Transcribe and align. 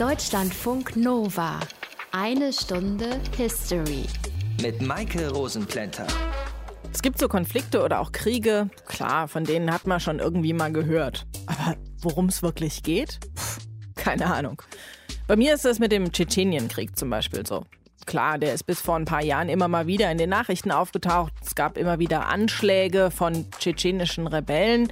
Deutschlandfunk 0.00 0.96
Nova. 0.96 1.60
Eine 2.10 2.54
Stunde 2.54 3.20
History. 3.36 4.06
Mit 4.62 4.80
Maike 4.80 5.30
Rosenplanter. 5.30 6.06
Es 6.90 7.02
gibt 7.02 7.18
so 7.18 7.28
Konflikte 7.28 7.84
oder 7.84 8.00
auch 8.00 8.10
Kriege, 8.10 8.70
klar, 8.86 9.28
von 9.28 9.44
denen 9.44 9.70
hat 9.70 9.86
man 9.86 10.00
schon 10.00 10.18
irgendwie 10.18 10.54
mal 10.54 10.72
gehört. 10.72 11.26
Aber 11.44 11.76
worum 12.00 12.30
es 12.30 12.42
wirklich 12.42 12.82
geht? 12.82 13.20
Puh, 13.34 13.60
keine 13.94 14.32
Ahnung. 14.32 14.62
Bei 15.26 15.36
mir 15.36 15.52
ist 15.52 15.66
es 15.66 15.78
mit 15.78 15.92
dem 15.92 16.10
Tschetschenienkrieg 16.10 16.96
zum 16.96 17.10
Beispiel 17.10 17.44
so. 17.44 17.66
Klar, 18.06 18.38
der 18.38 18.54
ist 18.54 18.64
bis 18.64 18.80
vor 18.80 18.96
ein 18.96 19.04
paar 19.04 19.22
Jahren 19.22 19.50
immer 19.50 19.68
mal 19.68 19.86
wieder 19.86 20.10
in 20.10 20.16
den 20.16 20.30
Nachrichten 20.30 20.70
aufgetaucht. 20.70 21.34
Es 21.44 21.54
gab 21.54 21.76
immer 21.76 21.98
wieder 21.98 22.26
Anschläge 22.26 23.10
von 23.10 23.50
tschetschenischen 23.50 24.28
Rebellen. 24.28 24.90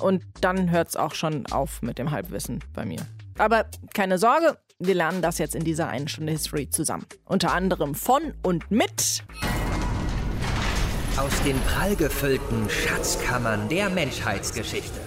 Und 0.00 0.22
dann 0.42 0.70
hört 0.70 0.90
es 0.90 0.96
auch 0.96 1.16
schon 1.16 1.44
auf 1.46 1.82
mit 1.82 1.98
dem 1.98 2.12
Halbwissen 2.12 2.60
bei 2.72 2.84
mir. 2.84 3.04
Aber 3.38 3.66
keine 3.94 4.18
Sorge, 4.18 4.58
wir 4.78 4.94
lernen 4.94 5.22
das 5.22 5.38
jetzt 5.38 5.54
in 5.54 5.64
dieser 5.64 5.88
einen 5.88 6.08
Stunde 6.08 6.32
History 6.32 6.68
zusammen. 6.68 7.06
Unter 7.24 7.52
anderem 7.52 7.94
von 7.94 8.34
und 8.42 8.70
mit 8.70 9.24
Aus 11.16 11.42
den 11.44 11.58
prallgefüllten 11.62 12.68
Schatzkammern 12.68 13.68
der 13.68 13.90
Menschheitsgeschichte. 13.90 15.00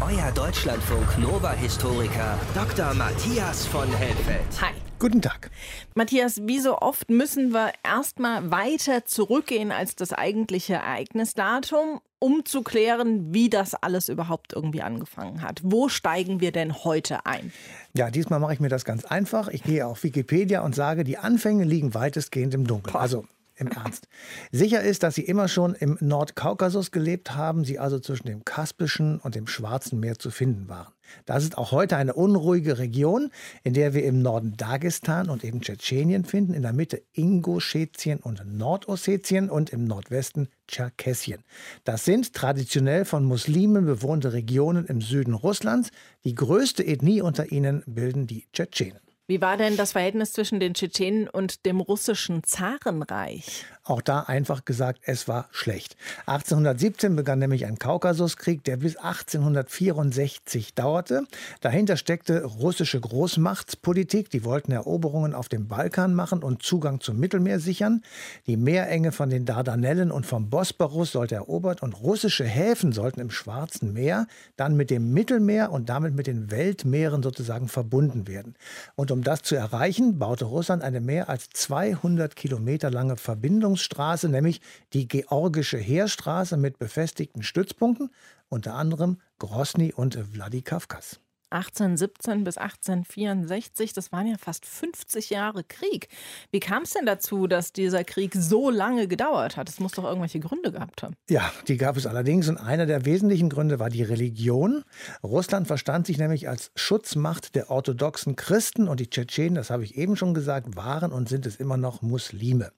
Euer 0.00 0.30
Deutschlandfunk 0.32 1.18
Nova-Historiker 1.18 2.38
Dr. 2.54 2.94
Matthias 2.94 3.66
von 3.66 3.88
Helfeld. 3.94 4.60
Hi. 4.60 4.87
Guten 4.98 5.22
Tag. 5.22 5.52
Matthias, 5.94 6.40
wie 6.46 6.58
so 6.58 6.78
oft 6.78 7.08
müssen 7.08 7.52
wir 7.52 7.70
erstmal 7.84 8.50
weiter 8.50 9.04
zurückgehen 9.04 9.70
als 9.70 9.94
das 9.94 10.12
eigentliche 10.12 10.74
Ereignisdatum, 10.74 12.00
um 12.18 12.44
zu 12.44 12.62
klären, 12.62 13.32
wie 13.32 13.48
das 13.48 13.74
alles 13.74 14.08
überhaupt 14.08 14.54
irgendwie 14.54 14.82
angefangen 14.82 15.42
hat. 15.42 15.60
Wo 15.62 15.88
steigen 15.88 16.40
wir 16.40 16.50
denn 16.50 16.82
heute 16.82 17.26
ein? 17.26 17.52
Ja, 17.94 18.10
diesmal 18.10 18.40
mache 18.40 18.54
ich 18.54 18.60
mir 18.60 18.70
das 18.70 18.84
ganz 18.84 19.04
einfach. 19.04 19.46
Ich 19.46 19.62
gehe 19.62 19.86
auf 19.86 20.02
Wikipedia 20.02 20.62
und 20.62 20.74
sage, 20.74 21.04
die 21.04 21.16
Anfänge 21.16 21.62
liegen 21.62 21.94
weitestgehend 21.94 22.54
im 22.54 22.66
Dunkeln. 22.66 22.96
Also 22.96 23.24
im 23.58 23.68
Ernst. 23.68 24.08
Sicher 24.52 24.82
ist, 24.82 25.02
dass 25.02 25.14
sie 25.14 25.24
immer 25.24 25.48
schon 25.48 25.74
im 25.74 25.98
Nordkaukasus 26.00 26.90
gelebt 26.90 27.34
haben, 27.34 27.64
sie 27.64 27.78
also 27.78 27.98
zwischen 27.98 28.26
dem 28.26 28.44
Kaspischen 28.44 29.18
und 29.18 29.34
dem 29.34 29.46
Schwarzen 29.46 30.00
Meer 30.00 30.18
zu 30.18 30.30
finden 30.30 30.68
waren. 30.68 30.92
Das 31.24 31.42
ist 31.42 31.56
auch 31.56 31.72
heute 31.72 31.96
eine 31.96 32.14
unruhige 32.14 32.78
Region, 32.78 33.30
in 33.62 33.74
der 33.74 33.94
wir 33.94 34.04
im 34.04 34.20
Norden 34.20 34.56
Dagestan 34.56 35.30
und 35.30 35.44
eben 35.44 35.60
Tschetschenien 35.60 36.24
finden, 36.24 36.54
in 36.54 36.62
der 36.62 36.72
Mitte 36.72 37.02
Ingushetien 37.12 38.20
und 38.20 38.42
Nordossetien 38.46 39.50
und 39.50 39.70
im 39.70 39.84
Nordwesten 39.84 40.48
Tscherkessien. 40.66 41.42
Das 41.84 42.04
sind 42.04 42.34
traditionell 42.34 43.04
von 43.04 43.24
Muslimen 43.24 43.86
bewohnte 43.86 44.32
Regionen 44.32 44.84
im 44.86 45.00
Süden 45.00 45.34
Russlands. 45.34 45.90
Die 46.24 46.34
größte 46.34 46.86
Ethnie 46.86 47.22
unter 47.22 47.50
ihnen 47.50 47.82
bilden 47.86 48.26
die 48.26 48.46
Tschetschenen. 48.52 49.07
Wie 49.30 49.42
war 49.42 49.58
denn 49.58 49.76
das 49.76 49.92
Verhältnis 49.92 50.32
zwischen 50.32 50.58
den 50.58 50.72
Tschetschenen 50.72 51.28
und 51.28 51.66
dem 51.66 51.80
russischen 51.80 52.44
Zarenreich? 52.44 53.66
Auch 53.88 54.02
da 54.02 54.20
einfach 54.20 54.66
gesagt, 54.66 55.00
es 55.04 55.28
war 55.28 55.48
schlecht. 55.50 55.96
1817 56.26 57.16
begann 57.16 57.38
nämlich 57.38 57.64
ein 57.64 57.78
Kaukasuskrieg, 57.78 58.62
der 58.64 58.76
bis 58.76 58.96
1864 58.96 60.74
dauerte. 60.74 61.22
Dahinter 61.62 61.96
steckte 61.96 62.44
russische 62.44 63.00
Großmachtspolitik. 63.00 64.28
Die 64.28 64.44
wollten 64.44 64.72
Eroberungen 64.72 65.32
auf 65.32 65.48
dem 65.48 65.68
Balkan 65.68 66.14
machen 66.14 66.42
und 66.42 66.62
Zugang 66.62 67.00
zum 67.00 67.18
Mittelmeer 67.18 67.60
sichern. 67.60 68.02
Die 68.46 68.58
Meerenge 68.58 69.10
von 69.10 69.30
den 69.30 69.46
Dardanellen 69.46 70.10
und 70.10 70.26
vom 70.26 70.50
Bosporus 70.50 71.12
sollte 71.12 71.36
erobert 71.36 71.82
und 71.82 71.98
russische 72.02 72.44
Häfen 72.44 72.92
sollten 72.92 73.20
im 73.20 73.30
Schwarzen 73.30 73.94
Meer 73.94 74.26
dann 74.56 74.76
mit 74.76 74.90
dem 74.90 75.14
Mittelmeer 75.14 75.72
und 75.72 75.88
damit 75.88 76.12
mit 76.14 76.26
den 76.26 76.50
Weltmeeren 76.50 77.22
sozusagen 77.22 77.68
verbunden 77.68 78.28
werden. 78.28 78.54
Und 78.96 79.10
um 79.10 79.24
das 79.24 79.40
zu 79.40 79.54
erreichen, 79.54 80.18
baute 80.18 80.44
Russland 80.44 80.82
eine 80.82 81.00
mehr 81.00 81.30
als 81.30 81.48
200 81.48 82.36
Kilometer 82.36 82.90
lange 82.90 83.16
Verbindung 83.16 83.77
Verbindungsstraße, 83.78 84.28
nämlich 84.28 84.60
die 84.92 85.06
Georgische 85.06 85.78
Heerstraße 85.78 86.56
mit 86.56 86.78
befestigten 86.78 87.42
Stützpunkten, 87.42 88.10
unter 88.48 88.74
anderem 88.74 89.20
Grosny 89.38 89.92
und 89.92 90.34
Wladikawkas. 90.34 91.20
1817 91.50 92.44
bis 92.44 92.58
1864, 92.58 93.92
das 93.92 94.12
waren 94.12 94.26
ja 94.26 94.36
fast 94.38 94.66
50 94.66 95.30
Jahre 95.30 95.64
Krieg. 95.64 96.08
Wie 96.50 96.60
kam 96.60 96.82
es 96.82 96.92
denn 96.92 97.06
dazu, 97.06 97.46
dass 97.46 97.72
dieser 97.72 98.04
Krieg 98.04 98.34
so 98.34 98.70
lange 98.70 99.08
gedauert 99.08 99.56
hat? 99.56 99.68
Es 99.68 99.80
muss 99.80 99.92
doch 99.92 100.04
irgendwelche 100.04 100.40
Gründe 100.40 100.72
gehabt 100.72 101.02
haben. 101.02 101.14
Ja, 101.30 101.50
die 101.66 101.76
gab 101.76 101.96
es 101.96 102.06
allerdings 102.06 102.48
und 102.48 102.58
einer 102.58 102.86
der 102.86 103.04
wesentlichen 103.04 103.48
Gründe 103.48 103.78
war 103.78 103.88
die 103.88 104.02
Religion. 104.02 104.84
Russland 105.22 105.66
verstand 105.66 106.06
sich 106.06 106.18
nämlich 106.18 106.48
als 106.48 106.70
Schutzmacht 106.74 107.54
der 107.54 107.70
orthodoxen 107.70 108.36
Christen 108.36 108.88
und 108.88 109.00
die 109.00 109.08
Tschetschenen, 109.08 109.54
das 109.54 109.70
habe 109.70 109.84
ich 109.84 109.96
eben 109.96 110.16
schon 110.16 110.34
gesagt, 110.34 110.76
waren 110.76 111.12
und 111.12 111.28
sind 111.28 111.46
es 111.46 111.56
immer 111.56 111.76
noch 111.76 112.02
Muslime. 112.02 112.72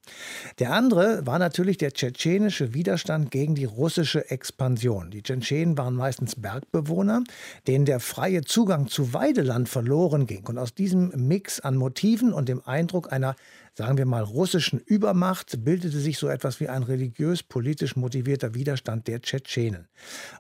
Der 0.59 0.73
andere 0.73 1.27
war 1.27 1.39
natürlich 1.39 1.79
der 1.79 1.93
tschetschenische 1.93 2.75
Widerstand 2.75 3.31
gegen 3.31 3.55
die 3.55 3.65
russische 3.65 4.31
Expansion. 4.31 5.11
Die 5.11 5.23
Tschetschenen 5.23 5.77
waren 5.77 5.95
meistens 5.95 6.37
Bergbewohner, 6.37 7.25
denen 7.67 7.85
der 7.85 8.01
freie 8.01 8.43
Zugang 8.43 8.60
Zugang 8.61 8.89
zu 8.89 9.15
Weideland 9.15 9.71
verloren 9.71 10.27
ging. 10.27 10.47
Und 10.47 10.59
aus 10.59 10.75
diesem 10.75 11.13
Mix 11.17 11.61
an 11.61 11.79
Motiven 11.79 12.35
und 12.35 12.47
dem 12.47 12.61
Eindruck 12.67 13.11
einer, 13.11 13.35
sagen 13.73 13.97
wir 13.97 14.05
mal, 14.05 14.23
russischen 14.23 14.79
Übermacht 14.79 15.65
bildete 15.65 15.99
sich 15.99 16.19
so 16.19 16.29
etwas 16.29 16.61
wie 16.61 16.69
ein 16.69 16.83
religiös-politisch 16.83 17.97
motivierter 17.97 18.55
Widerstand 18.55 19.09
der 19.09 19.23
Tschetschenen. 19.23 19.89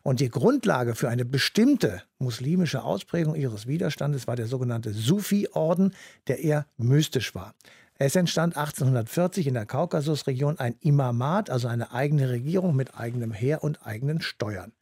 Und 0.02 0.20
die 0.20 0.28
Grundlage 0.28 0.94
für 0.94 1.08
eine 1.08 1.24
bestimmte 1.24 2.02
muslimische 2.18 2.82
Ausprägung 2.82 3.36
ihres 3.36 3.66
Widerstandes 3.66 4.26
war 4.26 4.36
der 4.36 4.48
sogenannte 4.48 4.92
Sufi-Orden, 4.92 5.94
der 6.26 6.40
eher 6.40 6.66
mystisch 6.76 7.34
war. 7.34 7.54
Es 7.94 8.16
entstand 8.16 8.54
1840 8.54 9.46
in 9.46 9.54
der 9.54 9.64
Kaukasusregion 9.64 10.58
ein 10.58 10.76
Imamat, 10.80 11.48
also 11.48 11.68
eine 11.68 11.92
eigene 11.92 12.28
Regierung 12.28 12.76
mit 12.76 12.94
eigenem 12.98 13.32
Heer 13.32 13.64
und 13.64 13.86
eigenen 13.86 14.20
Steuern. 14.20 14.72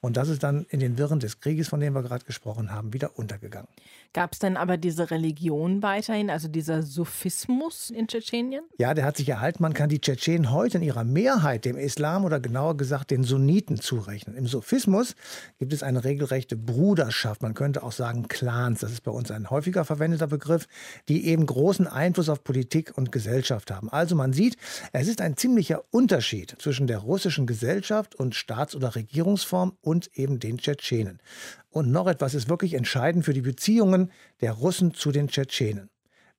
Und 0.00 0.16
das 0.16 0.28
ist 0.28 0.42
dann 0.42 0.66
in 0.70 0.80
den 0.80 0.98
Wirren 0.98 1.20
des 1.20 1.40
Krieges, 1.40 1.68
von 1.68 1.80
dem 1.80 1.94
wir 1.94 2.02
gerade 2.02 2.24
gesprochen 2.24 2.72
haben, 2.72 2.92
wieder 2.92 3.18
untergegangen. 3.18 3.68
Gab 4.12 4.32
es 4.32 4.38
denn 4.38 4.56
aber 4.56 4.76
diese 4.76 5.10
Religion 5.10 5.82
weiterhin, 5.82 6.30
also 6.30 6.48
dieser 6.48 6.82
Sufismus 6.82 7.90
in 7.90 8.08
Tschetschenien? 8.08 8.64
Ja, 8.78 8.94
der 8.94 9.04
hat 9.04 9.16
sich 9.16 9.28
erhalten. 9.28 9.62
Man 9.62 9.74
kann 9.74 9.88
die 9.88 10.00
Tschetschenen 10.00 10.50
heute 10.50 10.78
in 10.78 10.84
ihrer 10.84 11.04
Mehrheit 11.04 11.64
dem 11.64 11.76
Islam 11.76 12.24
oder 12.24 12.40
genauer 12.40 12.76
gesagt 12.76 13.10
den 13.10 13.24
Sunniten 13.24 13.80
zurechnen. 13.80 14.36
Im 14.36 14.46
Sufismus 14.46 15.14
gibt 15.58 15.72
es 15.72 15.82
eine 15.82 16.04
regelrechte 16.04 16.56
Bruderschaft, 16.56 17.42
man 17.42 17.54
könnte 17.54 17.82
auch 17.82 17.92
sagen 17.92 18.28
Clans, 18.28 18.80
das 18.80 18.92
ist 18.92 19.02
bei 19.02 19.10
uns 19.10 19.30
ein 19.30 19.50
häufiger 19.50 19.84
verwendeter 19.84 20.26
Begriff, 20.26 20.68
die 21.08 21.26
eben 21.26 21.44
großen 21.44 21.86
Einfluss 21.86 22.28
auf 22.28 22.44
Politik 22.44 22.96
und 22.96 23.12
Gesellschaft 23.12 23.70
haben. 23.70 23.90
Also 23.90 24.14
man 24.14 24.32
sieht, 24.32 24.56
es 24.92 25.08
ist 25.08 25.20
ein 25.20 25.36
ziemlicher 25.36 25.82
Unterschied 25.90 26.56
zwischen 26.58 26.86
der 26.86 26.98
russischen 26.98 27.46
Gesellschaft 27.46 28.14
und 28.14 28.34
Staats- 28.34 28.76
oder 28.76 28.94
Regierungsform 28.94 29.57
Plattform 29.58 29.76
und 29.80 30.10
eben 30.14 30.38
den 30.38 30.58
Tschetschenen. 30.58 31.20
Und 31.70 31.90
noch 31.90 32.06
etwas 32.06 32.34
ist 32.34 32.48
wirklich 32.48 32.74
entscheidend 32.74 33.24
für 33.24 33.34
die 33.34 33.42
Beziehungen 33.42 34.10
der 34.40 34.52
Russen 34.52 34.94
zu 34.94 35.10
den 35.10 35.28
Tschetschenen. 35.28 35.90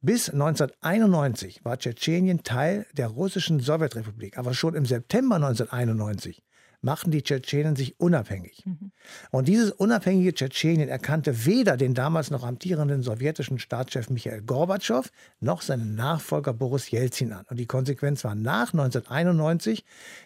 Bis 0.02 0.30
1991 0.30 1.66
war 1.66 1.78
Tschetschenien 1.78 2.44
Teil 2.44 2.86
der 2.94 3.08
russischen 3.08 3.60
Sowjetrepublik, 3.60 4.38
aber 4.38 4.54
schon 4.54 4.76
im 4.76 4.86
September 4.86 5.36
1991 5.36 6.42
machten 6.82 7.12
die 7.12 7.24
Tschetschenen 7.24 7.76
sich 7.76 8.00
unabhängig. 8.00 8.64
Mhm. 8.66 8.92
Und 9.32 9.48
dieses 9.48 9.72
unabhängige 9.72 10.34
Tschetschenien 10.34 10.90
erkannte 10.90 11.46
weder 11.46 11.78
den 11.78 11.94
damals 11.94 12.32
noch 12.32 12.44
amtierenden 12.44 13.02
sowjetischen 13.02 13.60
Staatschef 13.60 14.10
Michael 14.10 14.42
Gorbatschow 14.42 15.10
noch 15.40 15.62
seinen 15.62 15.96
Nachfolger 15.96 16.54
Boris 16.54 16.92
Jelzin 16.92 17.34
an. 17.34 17.46
Und 17.50 17.60
die 17.60 17.66
Konsequenz 17.66 18.24
war 18.24 18.36
nach 18.36 18.74
1991 18.74 19.84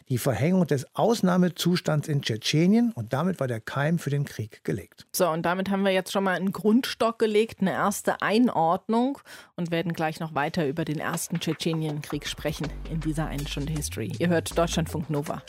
die 0.09 0.17
Verhängung 0.17 0.67
des 0.67 0.85
Ausnahmezustands 0.95 2.07
in 2.07 2.21
Tschetschenien 2.21 2.91
und 2.93 3.13
damit 3.13 3.39
war 3.39 3.47
der 3.47 3.59
Keim 3.59 3.97
für 3.97 4.09
den 4.09 4.25
Krieg 4.25 4.63
gelegt. 4.63 5.07
So, 5.11 5.29
und 5.29 5.43
damit 5.43 5.69
haben 5.69 5.83
wir 5.83 5.91
jetzt 5.91 6.11
schon 6.11 6.23
mal 6.23 6.35
einen 6.35 6.51
Grundstock 6.51 7.19
gelegt, 7.19 7.61
eine 7.61 7.71
erste 7.71 8.21
Einordnung 8.21 9.19
und 9.55 9.71
werden 9.71 9.93
gleich 9.93 10.19
noch 10.19 10.35
weiter 10.35 10.67
über 10.67 10.85
den 10.85 10.99
ersten 10.99 11.39
Tschetschenienkrieg 11.39 12.27
sprechen 12.27 12.67
in 12.91 12.99
dieser 12.99 13.27
einen 13.27 13.47
Stunde 13.47 13.73
History. 13.73 14.11
Ihr 14.19 14.29
hört 14.29 14.57
Deutschlandfunk 14.57 15.09
Nova. 15.09 15.41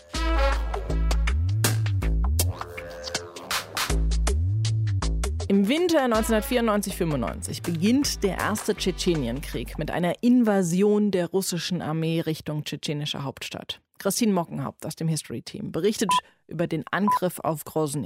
Im 5.49 5.69
Winter 5.69 6.05
1994-95 6.07 7.63
beginnt 7.63 8.25
der 8.25 8.39
erste 8.39 8.75
Tschetschenienkrieg 8.75 9.79
mit 9.79 9.91
einer 9.91 10.23
Invasion 10.23 11.11
der 11.11 11.29
russischen 11.29 11.81
Armee 11.81 12.21
Richtung 12.21 12.65
tschetschenische 12.65 13.23
Hauptstadt. 13.23 13.81
Christine 13.99 14.33
Mockenhaupt 14.33 14.85
aus 14.85 14.97
dem 14.97 15.07
History 15.07 15.43
Team 15.43 15.71
berichtet 15.71 16.11
über 16.49 16.67
den 16.67 16.85
Angriff 16.91 17.39
auf 17.41 17.65
Grozny. 17.65 18.05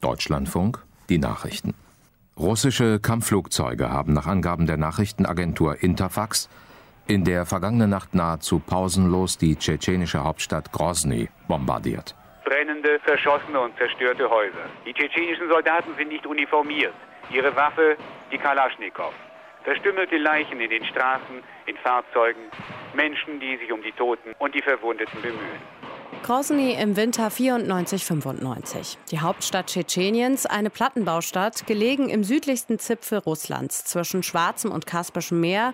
Deutschlandfunk, 0.00 0.82
die 1.08 1.18
Nachrichten. 1.18 1.74
Russische 2.38 2.98
Kampfflugzeuge 2.98 3.90
haben 3.90 4.12
nach 4.12 4.26
Angaben 4.26 4.66
der 4.66 4.76
Nachrichtenagentur 4.76 5.82
Interfax 5.82 6.48
in 7.06 7.24
der 7.24 7.46
vergangenen 7.46 7.90
Nacht 7.90 8.14
nahezu 8.14 8.58
pausenlos 8.58 9.38
die 9.38 9.56
tschetschenische 9.56 10.22
Hauptstadt 10.24 10.72
Grozny 10.72 11.28
bombardiert 11.48 12.14
brennende, 12.54 13.00
verschossene 13.00 13.60
und 13.60 13.76
zerstörte 13.76 14.28
Häuser. 14.30 14.66
Die 14.86 14.92
tschetschenischen 14.92 15.48
Soldaten 15.48 15.90
sind 15.96 16.08
nicht 16.08 16.26
uniformiert. 16.26 16.94
Ihre 17.30 17.54
Waffe, 17.56 17.96
die 18.30 18.38
Kalaschnikow. 18.38 19.12
Verstümmelte 19.64 20.18
Leichen 20.18 20.60
in 20.60 20.70
den 20.70 20.84
Straßen, 20.84 21.42
in 21.66 21.76
Fahrzeugen, 21.78 22.42
Menschen, 22.94 23.40
die 23.40 23.56
sich 23.56 23.72
um 23.72 23.82
die 23.82 23.92
Toten 23.92 24.34
und 24.38 24.54
die 24.54 24.62
Verwundeten 24.62 25.20
bemühen. 25.22 25.74
Grozny 26.22 26.72
im 26.80 26.96
Winter 26.96 27.28
94-95. 27.28 28.96
Die 29.10 29.20
Hauptstadt 29.20 29.66
Tschetscheniens, 29.66 30.46
eine 30.46 30.70
Plattenbaustadt, 30.70 31.66
gelegen 31.66 32.08
im 32.08 32.24
südlichsten 32.24 32.78
Zipfel 32.78 33.18
Russlands 33.18 33.84
zwischen 33.84 34.22
Schwarzem 34.22 34.70
und 34.70 34.86
Kaspischem 34.86 35.40
Meer, 35.40 35.72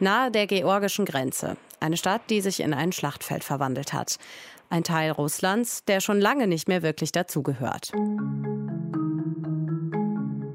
nahe 0.00 0.30
der 0.30 0.46
georgischen 0.46 1.04
Grenze. 1.04 1.56
Eine 1.80 1.96
Stadt, 1.96 2.22
die 2.30 2.40
sich 2.40 2.60
in 2.60 2.74
ein 2.74 2.92
Schlachtfeld 2.92 3.44
verwandelt 3.44 3.92
hat. 3.92 4.18
Ein 4.70 4.84
Teil 4.84 5.10
Russlands, 5.12 5.84
der 5.84 6.00
schon 6.00 6.20
lange 6.20 6.46
nicht 6.46 6.68
mehr 6.68 6.82
wirklich 6.82 7.12
dazugehört. 7.12 7.92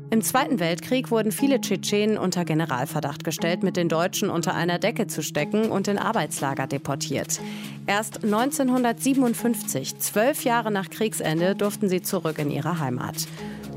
Im 0.10 0.22
Zweiten 0.22 0.60
Weltkrieg 0.60 1.10
wurden 1.10 1.32
viele 1.32 1.62
Tschetschenen 1.62 2.18
unter 2.18 2.44
Generalverdacht 2.44 3.24
gestellt, 3.24 3.64
mit 3.64 3.78
den 3.78 3.88
Deutschen 3.88 4.30
unter 4.30 4.54
einer 4.54 4.78
Decke 4.78 5.08
zu 5.08 5.24
stecken 5.24 5.72
und 5.72 5.88
in 5.88 5.98
Arbeitslager 5.98 6.68
deportiert. 6.68 7.40
Erst 7.88 8.24
1957, 8.24 9.98
zwölf 10.00 10.44
Jahre 10.44 10.70
nach 10.70 10.90
Kriegsende, 10.90 11.56
durften 11.56 11.88
sie 11.88 12.02
zurück 12.02 12.40
in 12.40 12.52
ihre 12.52 12.80
Heimat. 12.80 13.26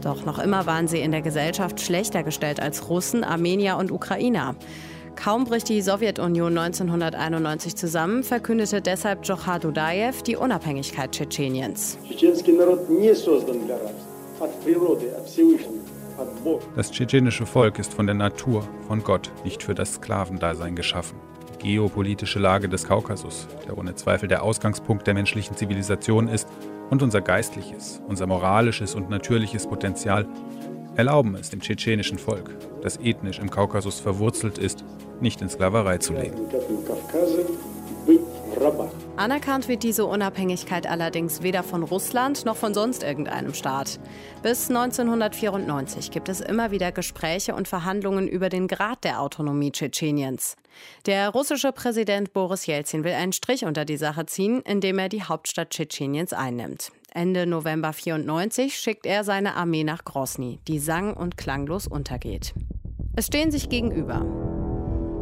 Doch 0.02 0.26
noch 0.26 0.40
immer 0.40 0.66
waren 0.66 0.88
sie 0.88 0.98
in 1.00 1.12
der 1.12 1.22
Gesellschaft 1.22 1.80
schlechter 1.80 2.24
gestellt 2.24 2.60
als 2.60 2.90
Russen, 2.90 3.22
Armenier 3.22 3.76
und 3.76 3.92
Ukrainer. 3.92 4.56
Kaum 5.16 5.44
bricht 5.44 5.68
die 5.68 5.80
Sowjetunion 5.80 6.56
1991 6.58 7.76
zusammen, 7.76 8.22
verkündete 8.22 8.80
deshalb 8.80 9.22
Djokhar 9.22 9.58
Dudayev 9.58 10.22
die 10.22 10.36
Unabhängigkeit 10.36 11.12
Tschetscheniens. 11.12 11.98
Das 16.76 16.90
tschetschenische 16.90 17.46
Volk 17.46 17.78
ist 17.78 17.94
von 17.94 18.06
der 18.06 18.14
Natur, 18.14 18.68
von 18.86 19.02
Gott, 19.02 19.32
nicht 19.44 19.62
für 19.62 19.74
das 19.74 19.94
Sklavendasein 19.94 20.76
geschaffen. 20.76 21.18
Die 21.54 21.74
geopolitische 21.74 22.38
Lage 22.38 22.68
des 22.68 22.84
Kaukasus, 22.84 23.46
der 23.66 23.78
ohne 23.78 23.94
Zweifel 23.94 24.28
der 24.28 24.42
Ausgangspunkt 24.42 25.06
der 25.06 25.14
menschlichen 25.14 25.56
Zivilisation 25.56 26.28
ist, 26.28 26.48
und 26.90 27.02
unser 27.02 27.22
geistliches, 27.22 28.02
unser 28.06 28.26
moralisches 28.26 28.94
und 28.94 29.08
natürliches 29.08 29.66
Potenzial 29.66 30.26
erlauben 30.96 31.34
es 31.34 31.50
dem 31.50 31.60
tschetschenischen 31.60 32.18
Volk, 32.18 32.50
das 32.82 32.98
ethnisch 33.00 33.38
im 33.38 33.50
Kaukasus 33.50 33.98
verwurzelt 34.00 34.58
ist, 34.58 34.84
nicht 35.24 35.42
in 35.42 35.48
Sklaverei 35.48 35.98
zu 35.98 36.12
leben. 36.12 36.36
Anerkannt 39.16 39.68
wird 39.68 39.82
diese 39.82 40.06
Unabhängigkeit 40.06 40.86
allerdings 40.86 41.42
weder 41.42 41.62
von 41.62 41.82
Russland 41.82 42.44
noch 42.44 42.56
von 42.56 42.74
sonst 42.74 43.02
irgendeinem 43.02 43.54
Staat. 43.54 43.98
Bis 44.42 44.68
1994 44.68 46.10
gibt 46.10 46.28
es 46.28 46.40
immer 46.40 46.70
wieder 46.70 46.92
Gespräche 46.92 47.54
und 47.54 47.66
Verhandlungen 47.66 48.28
über 48.28 48.48
den 48.48 48.68
Grad 48.68 49.02
der 49.02 49.20
Autonomie 49.20 49.72
Tschetscheniens. 49.72 50.56
Der 51.06 51.30
russische 51.30 51.72
Präsident 51.72 52.32
Boris 52.32 52.66
Jelzin 52.66 53.02
will 53.02 53.12
einen 53.12 53.32
Strich 53.32 53.64
unter 53.64 53.84
die 53.84 53.96
Sache 53.96 54.26
ziehen, 54.26 54.60
indem 54.62 54.98
er 54.98 55.08
die 55.08 55.22
Hauptstadt 55.22 55.70
Tschetscheniens 55.70 56.32
einnimmt. 56.32 56.92
Ende 57.12 57.46
November 57.46 57.92
94 57.92 58.76
schickt 58.76 59.06
er 59.06 59.24
seine 59.24 59.54
Armee 59.54 59.84
nach 59.84 60.04
Grosny, 60.04 60.60
die 60.68 60.78
sang- 60.78 61.14
und 61.14 61.36
klanglos 61.36 61.86
untergeht. 61.86 62.54
Es 63.16 63.26
stehen 63.26 63.52
sich 63.52 63.68
gegenüber 63.68 64.53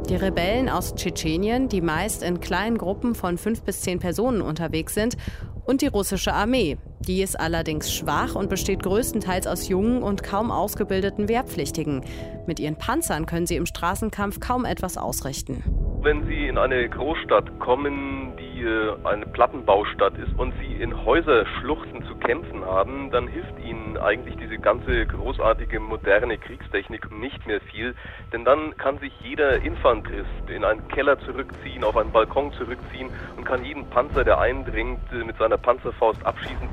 die 0.09 0.17
Rebellen 0.17 0.69
aus 0.69 0.95
Tschetschenien, 0.95 1.69
die 1.69 1.81
meist 1.81 2.23
in 2.23 2.41
kleinen 2.41 2.79
Gruppen 2.79 3.15
von 3.15 3.39
fünf 3.39 3.63
bis 3.63 3.83
zehn 3.83 3.99
Personen 3.99 4.43
unterwegs 4.43 4.95
sind, 4.95 5.17
und 5.65 5.81
die 5.81 5.87
russische 5.87 6.33
Armee. 6.33 6.77
Die 7.07 7.23
ist 7.23 7.39
allerdings 7.39 7.93
schwach 7.93 8.35
und 8.35 8.51
besteht 8.51 8.83
größtenteils 8.83 9.47
aus 9.47 9.69
jungen 9.69 10.03
und 10.03 10.23
kaum 10.23 10.51
ausgebildeten 10.51 11.29
Wehrpflichtigen. 11.29 12.05
Mit 12.47 12.61
ihren 12.61 12.77
Panzern 12.77 13.27
können 13.27 13.47
sie 13.47 13.57
im 13.57 13.67
Straßenkampf 13.67 14.41
kaum 14.41 14.65
etwas 14.65 14.99
ausrichten. 14.99 15.63
Wenn 16.03 16.27
Sie 16.27 16.49
in 16.49 16.59
eine 16.59 16.89
Großstadt 16.89 17.61
kommen, 17.61 18.33
die 18.37 18.52
äh, 18.63 18.95
eine 19.05 19.27
Plattenbaustadt 19.27 20.17
ist 20.19 20.39
und 20.39 20.55
Sie 20.61 20.75
in 20.75 21.05
Häuserschluchten 21.05 22.05
zu 22.05 22.15
kämpfen 22.17 22.65
haben, 22.65 23.11
dann 23.11 23.29
hilft 23.29 23.59
Ihnen 23.59 23.97
eigentlich 23.99 24.37
diese 24.37 24.59
ganze 24.59 25.07
großartige 25.07 25.81
moderne 25.81 26.39
Kriegstechnik 26.39 27.11
nicht 27.13 27.47
mehr 27.47 27.61
viel, 27.61 27.95
denn 28.33 28.45
dann 28.45 28.77
kann 28.77 28.99
sich 28.99 29.13
jeder 29.23 29.63
Infanterist 29.63 30.29
in 30.49 30.65
einen 30.65 30.87
Keller 30.89 31.19
zurückziehen, 31.21 31.85
auf 31.85 31.97
einen 31.97 32.13
Balkon 32.13 32.53
zurückziehen 32.53 33.11
und 33.37 33.45
kann 33.45 33.65
jeden 33.65 33.85
Panzer, 33.91 34.25
der 34.25 34.39
eindringt, 34.39 35.01
mit 35.13 35.37
seiner 35.39 35.59
Panzerfaust 35.59 36.25
abschießen. 36.25 36.69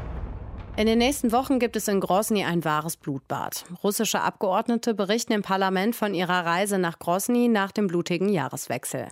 In 0.80 0.86
den 0.86 1.00
nächsten 1.00 1.34
Wochen 1.34 1.60
gibt 1.60 1.76
es 1.76 1.90
in 1.90 2.00
Grosny 2.00 2.46
ein 2.46 2.64
wahres 2.64 2.96
Blutbad. 2.96 3.66
Russische 3.84 4.22
Abgeordnete 4.22 4.94
berichten 4.94 5.34
im 5.34 5.42
Parlament 5.42 5.94
von 5.94 6.14
ihrer 6.14 6.46
Reise 6.46 6.80
nach 6.80 7.00
Grosny 7.00 7.50
nach 7.50 7.74
dem 7.74 7.88
blutigen 7.88 8.30
Jahreswechsel. 8.30 9.10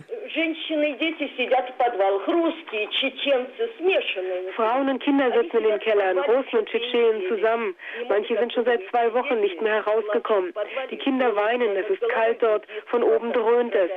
Frauen 4.54 4.88
und 4.90 5.02
Kinder 5.02 5.32
sitzen 5.32 5.58
in 5.58 5.64
den 5.64 5.80
Kellern, 5.80 6.18
Russen 6.18 6.58
und 6.58 6.68
Tschetschenen 6.68 7.22
zusammen. 7.28 7.74
Manche 8.08 8.36
sind 8.36 8.52
schon 8.52 8.66
seit 8.66 8.82
zwei 8.90 9.12
Wochen 9.14 9.40
nicht 9.40 9.62
mehr 9.62 9.84
herausgekommen. 9.84 10.52
Die 10.90 10.98
Kinder 10.98 11.34
weinen, 11.34 11.74
es 11.76 11.88
ist 11.88 12.06
kalt 12.10 12.42
dort, 12.42 12.66
von 12.86 13.02
oben 13.02 13.32
dröhnt 13.32 13.74
es. 13.74 13.90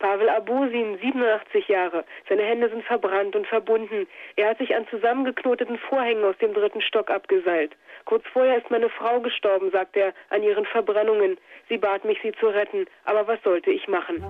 Pavel 0.00 0.28
Abusin, 0.28 0.98
87 0.98 1.68
Jahre, 1.68 2.04
seine 2.28 2.42
Hände 2.42 2.70
sind 2.70 2.84
verbrannt 2.84 3.36
und 3.36 3.46
verbunden. 3.46 4.08
Er 4.34 4.50
hat 4.50 4.58
sich 4.58 4.74
an 4.74 4.86
zusammengeknoteten 4.88 5.78
Vorhängen 5.78 6.24
aus 6.24 6.36
dem 6.38 6.54
dritten 6.54 6.80
Stock 6.80 7.08
abgeseilt. 7.08 7.72
Kurz 8.04 8.24
vorher 8.32 8.58
ist 8.58 8.70
meine 8.70 8.88
Frau 8.88 9.20
gestorben, 9.20 9.70
sagt 9.70 9.96
er, 9.96 10.12
an 10.30 10.42
ihren 10.42 10.66
Verbrennungen. 10.66 11.38
Sie 11.68 11.78
bat 11.78 12.04
mich, 12.04 12.18
sie 12.20 12.32
zu 12.32 12.48
retten. 12.48 12.86
Aber 13.04 13.28
was 13.28 13.40
sollte 13.44 13.70
ich 13.70 13.86
machen? 13.86 14.24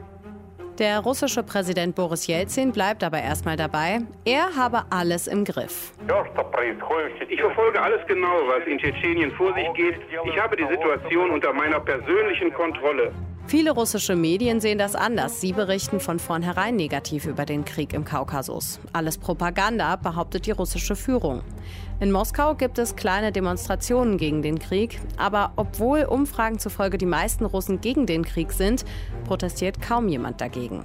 Der 0.78 1.00
russische 1.00 1.42
Präsident 1.42 1.94
Boris 1.94 2.26
Jelzin 2.26 2.70
bleibt 2.70 3.02
aber 3.02 3.22
erstmal 3.22 3.56
dabei. 3.56 4.00
Er 4.26 4.54
habe 4.54 4.84
alles 4.90 5.26
im 5.26 5.44
Griff. 5.44 5.92
Ich 7.28 7.40
verfolge 7.40 7.80
alles 7.80 8.06
genau, 8.06 8.36
was 8.46 8.66
in 8.66 8.78
Tschetschenien 8.78 9.32
vor 9.32 9.54
sich 9.54 9.72
geht. 9.74 9.96
Ich 10.26 10.38
habe 10.38 10.54
die 10.54 10.66
Situation 10.66 11.30
unter 11.30 11.54
meiner 11.54 11.80
persönlichen 11.80 12.52
Kontrolle. 12.52 13.10
Viele 13.48 13.70
russische 13.70 14.16
Medien 14.16 14.60
sehen 14.60 14.76
das 14.76 14.96
anders. 14.96 15.40
Sie 15.40 15.52
berichten 15.52 16.00
von 16.00 16.18
vornherein 16.18 16.74
negativ 16.74 17.26
über 17.26 17.44
den 17.44 17.64
Krieg 17.64 17.92
im 17.92 18.04
Kaukasus. 18.04 18.80
Alles 18.92 19.18
Propaganda, 19.18 19.94
behauptet 19.94 20.46
die 20.46 20.50
russische 20.50 20.96
Führung. 20.96 21.42
In 22.00 22.10
Moskau 22.10 22.56
gibt 22.56 22.76
es 22.78 22.96
kleine 22.96 23.30
Demonstrationen 23.30 24.18
gegen 24.18 24.42
den 24.42 24.58
Krieg, 24.58 25.00
aber 25.16 25.52
obwohl 25.54 26.02
Umfragen 26.02 26.58
zufolge 26.58 26.98
die 26.98 27.06
meisten 27.06 27.44
Russen 27.44 27.80
gegen 27.80 28.06
den 28.06 28.24
Krieg 28.24 28.50
sind, 28.50 28.84
protestiert 29.24 29.80
kaum 29.80 30.08
jemand 30.08 30.40
dagegen. 30.40 30.82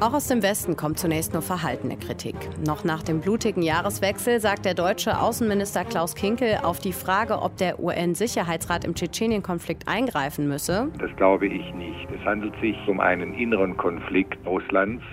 Auch 0.00 0.14
aus 0.14 0.26
dem 0.26 0.42
Westen 0.42 0.76
kommt 0.76 0.98
zunächst 0.98 1.32
nur 1.32 1.42
verhaltene 1.42 1.96
Kritik. 1.96 2.34
Noch 2.66 2.82
nach 2.82 3.02
dem 3.02 3.20
blutigen 3.20 3.62
Jahreswechsel 3.62 4.40
sagt 4.40 4.64
der 4.64 4.74
deutsche 4.74 5.20
Außenminister 5.20 5.84
Klaus 5.84 6.14
Kinkel 6.14 6.58
auf 6.62 6.80
die 6.80 6.92
Frage, 6.92 7.40
ob 7.40 7.56
der 7.56 7.78
UN-Sicherheitsrat 7.78 8.84
im 8.84 8.94
Tschetschenien-Konflikt 8.94 9.86
eingreifen 9.86 10.48
müsse. 10.48 10.90
Das 10.98 11.14
glaube 11.16 11.46
ich 11.46 11.72
nicht. 11.74 12.08
Es 12.18 12.24
handelt 12.24 12.54
sich 12.60 12.76
um 12.88 12.98
einen 13.00 13.34
inneren 13.34 13.76
Konflikt 13.76 14.44
Russlands. 14.46 15.04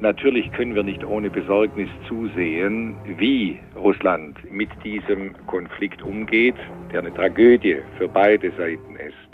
Natürlich 0.00 0.50
können 0.52 0.74
wir 0.74 0.82
nicht 0.82 1.04
ohne 1.04 1.28
Besorgnis 1.28 1.88
zusehen, 2.08 2.96
wie 3.18 3.58
Russland 3.76 4.36
mit 4.50 4.70
diesem 4.82 5.34
Konflikt 5.46 6.02
umgeht, 6.02 6.56
der 6.90 7.00
eine 7.00 7.12
Tragödie 7.12 7.76
für 7.98 8.08
beide 8.08 8.50
Seiten 8.52 8.96
ist. 8.96 9.29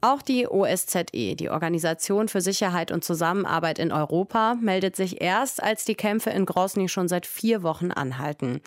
Auch 0.00 0.22
die 0.22 0.46
OSZE, 0.46 1.34
die 1.34 1.50
Organisation 1.50 2.28
für 2.28 2.40
Sicherheit 2.40 2.92
und 2.92 3.04
Zusammenarbeit 3.04 3.80
in 3.80 3.90
Europa, 3.90 4.54
meldet 4.60 4.94
sich 4.94 5.20
erst, 5.20 5.62
als 5.62 5.84
die 5.84 5.96
Kämpfe 5.96 6.30
in 6.30 6.46
Grosny 6.46 6.88
schon 6.88 7.08
seit 7.08 7.26
vier 7.26 7.64
Wochen 7.64 7.90
anhalten. 7.90 8.60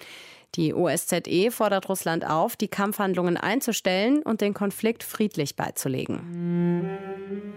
Die 0.55 0.73
OSZE 0.73 1.49
fordert 1.49 1.87
Russland 1.87 2.29
auf, 2.29 2.57
die 2.57 2.67
Kampfhandlungen 2.67 3.37
einzustellen 3.37 4.21
und 4.21 4.41
den 4.41 4.53
Konflikt 4.53 5.03
friedlich 5.03 5.55
beizulegen. 5.55 6.89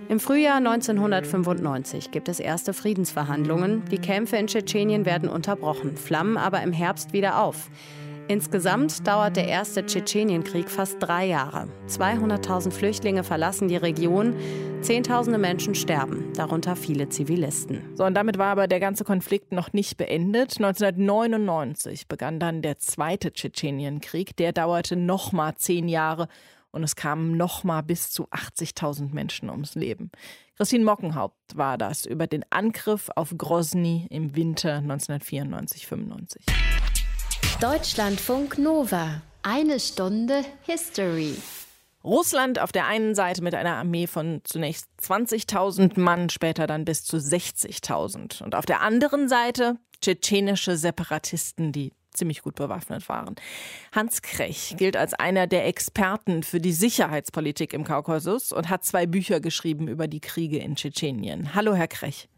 Im 0.08 0.20
Frühjahr 0.20 0.58
1995 0.58 2.12
gibt 2.12 2.28
es 2.28 2.38
erste 2.38 2.72
Friedensverhandlungen. 2.72 3.84
Die 3.90 3.98
Kämpfe 3.98 4.36
in 4.36 4.46
Tschetschenien 4.46 5.06
werden 5.06 5.28
unterbrochen, 5.28 5.96
flammen 5.96 6.36
aber 6.36 6.62
im 6.62 6.72
Herbst 6.72 7.12
wieder 7.12 7.42
auf. 7.42 7.68
Insgesamt 8.26 9.06
dauert 9.06 9.36
der 9.36 9.48
erste 9.48 9.84
Tschetschenienkrieg 9.84 10.70
fast 10.70 10.96
drei 11.00 11.26
Jahre. 11.26 11.68
200.000 11.88 12.70
Flüchtlinge 12.70 13.22
verlassen 13.22 13.68
die 13.68 13.76
Region, 13.76 14.34
Zehntausende 14.84 15.38
Menschen 15.38 15.74
sterben, 15.74 16.30
darunter 16.34 16.76
viele 16.76 17.08
Zivilisten. 17.08 17.96
So, 17.96 18.04
und 18.04 18.12
damit 18.12 18.36
war 18.36 18.48
aber 18.48 18.68
der 18.68 18.80
ganze 18.80 19.02
Konflikt 19.02 19.50
noch 19.50 19.72
nicht 19.72 19.96
beendet. 19.96 20.58
1999 20.58 22.06
begann 22.06 22.38
dann 22.38 22.60
der 22.60 22.78
zweite 22.78 23.32
Tschetschenienkrieg. 23.32 24.36
Der 24.36 24.52
dauerte 24.52 24.96
nochmal 24.96 25.54
zehn 25.54 25.88
Jahre 25.88 26.28
und 26.70 26.82
es 26.82 26.96
kamen 26.96 27.38
nochmal 27.38 27.82
bis 27.82 28.10
zu 28.10 28.28
80.000 28.28 29.14
Menschen 29.14 29.48
ums 29.48 29.74
Leben. 29.74 30.10
Christine 30.56 30.84
Mockenhaupt 30.84 31.56
war 31.56 31.78
das 31.78 32.04
über 32.04 32.26
den 32.26 32.44
Angriff 32.50 33.08
auf 33.16 33.32
Grozny 33.38 34.06
im 34.10 34.36
Winter 34.36 34.80
1994-95. 34.80 36.93
Deutschlandfunk 37.60 38.58
Nova. 38.58 39.22
Eine 39.42 39.78
Stunde 39.78 40.42
History. 40.62 41.36
Russland 42.02 42.58
auf 42.58 42.72
der 42.72 42.86
einen 42.86 43.14
Seite 43.14 43.42
mit 43.42 43.54
einer 43.54 43.76
Armee 43.76 44.08
von 44.08 44.40
zunächst 44.44 44.88
20.000 45.00 45.98
Mann, 45.98 46.30
später 46.30 46.66
dann 46.66 46.84
bis 46.84 47.04
zu 47.04 47.16
60.000. 47.16 48.42
Und 48.42 48.54
auf 48.56 48.66
der 48.66 48.80
anderen 48.80 49.28
Seite 49.28 49.76
tschetschenische 50.02 50.76
Separatisten, 50.76 51.70
die 51.70 51.92
ziemlich 52.12 52.42
gut 52.42 52.56
bewaffnet 52.56 53.08
waren. 53.08 53.36
Hans 53.92 54.20
Krech 54.22 54.74
gilt 54.76 54.96
als 54.96 55.14
einer 55.14 55.46
der 55.46 55.66
Experten 55.66 56.42
für 56.42 56.60
die 56.60 56.72
Sicherheitspolitik 56.72 57.72
im 57.72 57.84
Kaukasus 57.84 58.52
und 58.52 58.68
hat 58.68 58.84
zwei 58.84 59.06
Bücher 59.06 59.40
geschrieben 59.40 59.86
über 59.88 60.08
die 60.08 60.20
Kriege 60.20 60.58
in 60.58 60.74
Tschetschenien. 60.76 61.54
Hallo, 61.54 61.74
Herr 61.74 61.88
Krech. 61.88 62.28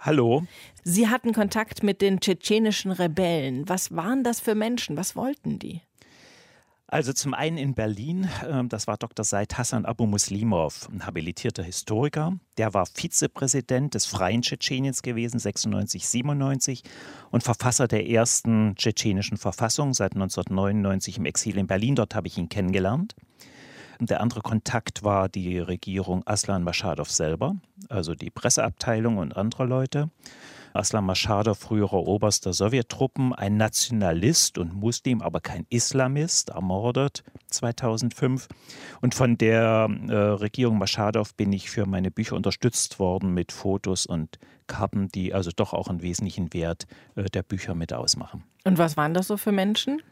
Hallo. 0.00 0.44
Sie 0.84 1.08
hatten 1.08 1.32
Kontakt 1.32 1.82
mit 1.82 2.00
den 2.00 2.20
tschetschenischen 2.20 2.92
Rebellen. 2.92 3.68
Was 3.68 3.94
waren 3.94 4.22
das 4.22 4.40
für 4.40 4.54
Menschen? 4.54 4.96
Was 4.96 5.16
wollten 5.16 5.58
die? 5.58 5.82
Also 6.90 7.12
zum 7.12 7.34
einen 7.34 7.58
in 7.58 7.74
Berlin, 7.74 8.30
ähm, 8.48 8.70
das 8.70 8.86
war 8.86 8.96
Dr. 8.96 9.22
Said 9.22 9.58
Hassan 9.58 9.84
Abu 9.84 10.06
Muslimov, 10.06 10.88
ein 10.90 11.04
habilitierter 11.04 11.62
Historiker. 11.62 12.38
Der 12.56 12.72
war 12.72 12.86
Vizepräsident 12.86 13.92
des 13.92 14.06
Freien 14.06 14.40
Tschetscheniens 14.40 15.02
gewesen, 15.02 15.38
96, 15.38 16.08
97 16.08 16.82
und 17.30 17.42
Verfasser 17.42 17.88
der 17.88 18.08
ersten 18.08 18.74
tschetschenischen 18.76 19.36
Verfassung 19.36 19.92
seit 19.92 20.14
1999 20.14 21.18
im 21.18 21.26
Exil 21.26 21.58
in 21.58 21.66
Berlin. 21.66 21.94
Dort 21.94 22.14
habe 22.14 22.26
ich 22.26 22.38
ihn 22.38 22.48
kennengelernt. 22.48 23.14
Der 24.00 24.20
andere 24.20 24.40
Kontakt 24.42 25.02
war 25.02 25.28
die 25.28 25.58
Regierung 25.58 26.22
Aslan 26.26 26.62
Maschadow 26.62 27.08
selber, 27.08 27.56
also 27.88 28.14
die 28.14 28.30
Presseabteilung 28.30 29.18
und 29.18 29.36
andere 29.36 29.64
Leute. 29.64 30.10
Aslan 30.78 31.04
Mashadov, 31.04 31.58
früherer 31.58 32.06
Oberst 32.06 32.46
der 32.46 32.52
Sowjettruppen, 32.52 33.34
ein 33.34 33.56
Nationalist 33.56 34.58
und 34.58 34.74
Muslim, 34.74 35.22
aber 35.22 35.40
kein 35.40 35.66
Islamist, 35.70 36.50
ermordet 36.50 37.24
2005. 37.48 38.48
Und 39.00 39.14
von 39.14 39.36
der 39.38 39.88
äh, 40.08 40.14
Regierung 40.14 40.78
Mashadov 40.78 41.34
bin 41.34 41.52
ich 41.52 41.70
für 41.70 41.86
meine 41.86 42.10
Bücher 42.10 42.36
unterstützt 42.36 42.98
worden 42.98 43.34
mit 43.34 43.52
Fotos 43.52 44.06
und 44.06 44.38
Karten, 44.66 45.08
die 45.08 45.34
also 45.34 45.50
doch 45.54 45.72
auch 45.72 45.88
einen 45.88 46.02
wesentlichen 46.02 46.52
Wert 46.52 46.86
äh, 47.16 47.24
der 47.24 47.42
Bücher 47.42 47.74
mit 47.74 47.92
ausmachen. 47.92 48.44
Und 48.64 48.78
was 48.78 48.96
waren 48.96 49.14
das 49.14 49.26
so 49.26 49.36
für 49.36 49.52
Menschen? 49.52 50.02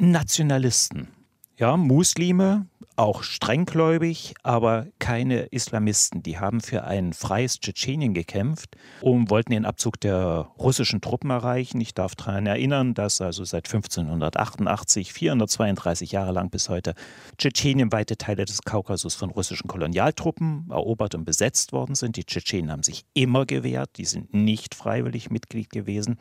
Nationalisten. 0.00 1.08
Ja, 1.56 1.76
Muslime, 1.76 2.66
auch 2.96 3.22
strenggläubig, 3.22 4.34
aber 4.42 4.86
keine 4.98 5.42
Islamisten. 5.42 6.22
Die 6.22 6.38
haben 6.38 6.60
für 6.60 6.84
ein 6.84 7.12
freies 7.12 7.60
Tschetschenien 7.60 8.12
gekämpft 8.12 8.76
und 9.00 9.30
wollten 9.30 9.52
den 9.52 9.64
Abzug 9.64 10.00
der 10.00 10.48
russischen 10.58 11.00
Truppen 11.00 11.30
erreichen. 11.30 11.80
Ich 11.80 11.94
darf 11.94 12.16
daran 12.16 12.46
erinnern, 12.46 12.94
dass 12.94 13.20
also 13.20 13.44
seit 13.44 13.66
1588, 13.66 15.12
432 15.12 16.12
Jahre 16.12 16.32
lang 16.32 16.50
bis 16.50 16.68
heute, 16.68 16.94
Tschetschenien 17.38 17.92
weite 17.92 18.16
Teile 18.16 18.44
des 18.44 18.62
Kaukasus 18.62 19.14
von 19.14 19.30
russischen 19.30 19.68
Kolonialtruppen 19.68 20.66
erobert 20.70 21.14
und 21.14 21.24
besetzt 21.24 21.72
worden 21.72 21.94
sind. 21.94 22.16
Die 22.16 22.24
Tschetschenen 22.24 22.72
haben 22.72 22.82
sich 22.82 23.04
immer 23.14 23.46
gewehrt, 23.46 23.90
die 23.96 24.06
sind 24.06 24.34
nicht 24.34 24.74
freiwillig 24.74 25.30
Mitglied 25.30 25.70
gewesen 25.70 26.18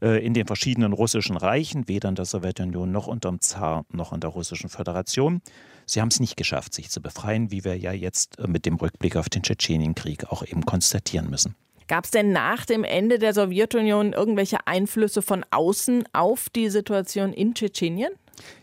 äh, 0.00 0.24
in 0.24 0.32
den 0.32 0.46
verschiedenen 0.46 0.92
russischen 0.92 1.36
Reichen, 1.36 1.86
weder 1.88 2.08
in 2.08 2.14
der 2.14 2.24
Sowjetunion 2.24 2.90
noch 2.90 3.06
unter 3.06 3.28
dem 3.28 3.40
Zar 3.40 3.84
noch 3.90 4.12
in 4.12 4.20
der 4.20 4.30
russischen 4.30 4.70
Föderation. 4.70 5.42
Sie 5.86 6.00
haben 6.00 6.08
es 6.08 6.20
nicht 6.20 6.36
geschafft, 6.36 6.74
sich 6.74 6.90
zu 6.90 7.00
befreien, 7.00 7.50
wie 7.50 7.64
wir 7.64 7.76
ja 7.76 7.92
jetzt 7.92 8.38
äh, 8.38 8.46
mit 8.46 8.66
dem 8.66 8.76
Rückblick 8.76 9.16
auf 9.16 9.28
den 9.28 9.42
Tschetschenienkrieg 9.42 10.24
auch 10.30 10.42
eben 10.44 10.64
konstatieren 10.64 11.30
müssen. 11.30 11.54
Gab 11.86 12.04
es 12.04 12.10
denn 12.10 12.32
nach 12.32 12.64
dem 12.64 12.82
Ende 12.82 13.18
der 13.18 13.34
Sowjetunion 13.34 14.14
irgendwelche 14.14 14.66
Einflüsse 14.66 15.20
von 15.20 15.44
außen 15.50 16.04
auf 16.14 16.48
die 16.48 16.70
Situation 16.70 17.32
in 17.34 17.54
Tschetschenien? 17.54 18.12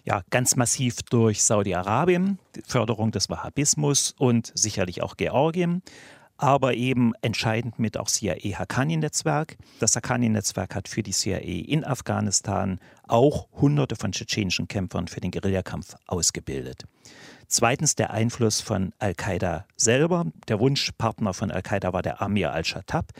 Ja, 0.03 0.23
ganz 0.31 0.55
massiv 0.55 1.03
durch 1.03 1.43
Saudi-Arabien, 1.43 2.39
Förderung 2.65 3.11
des 3.11 3.29
Wahhabismus 3.29 4.15
und 4.17 4.51
sicherlich 4.55 5.01
auch 5.01 5.17
Georgien 5.17 5.81
aber 6.41 6.73
eben 6.73 7.13
entscheidend 7.21 7.77
mit 7.77 7.97
auch 7.97 8.07
CIA-Haqqani-Netzwerk. 8.07 9.57
Das 9.79 9.95
Haqqani-Netzwerk 9.95 10.73
hat 10.73 10.87
für 10.87 11.03
die 11.03 11.11
CIA 11.11 11.37
in 11.37 11.85
Afghanistan 11.85 12.79
auch 13.07 13.47
Hunderte 13.53 13.95
von 13.95 14.11
tschetschenischen 14.11 14.67
Kämpfern 14.67 15.07
für 15.07 15.21
den 15.21 15.29
Guerillakampf 15.29 15.95
ausgebildet. 16.07 16.85
Zweitens 17.47 17.93
der 17.93 18.09
Einfluss 18.09 18.59
von 18.59 18.91
Al-Qaida 18.97 19.67
selber. 19.75 20.25
Der 20.47 20.59
Wunschpartner 20.59 21.35
von 21.35 21.51
Al-Qaida 21.51 21.93
war 21.93 22.01
der 22.01 22.23
Amir 22.23 22.51
al-Shatab, 22.53 23.11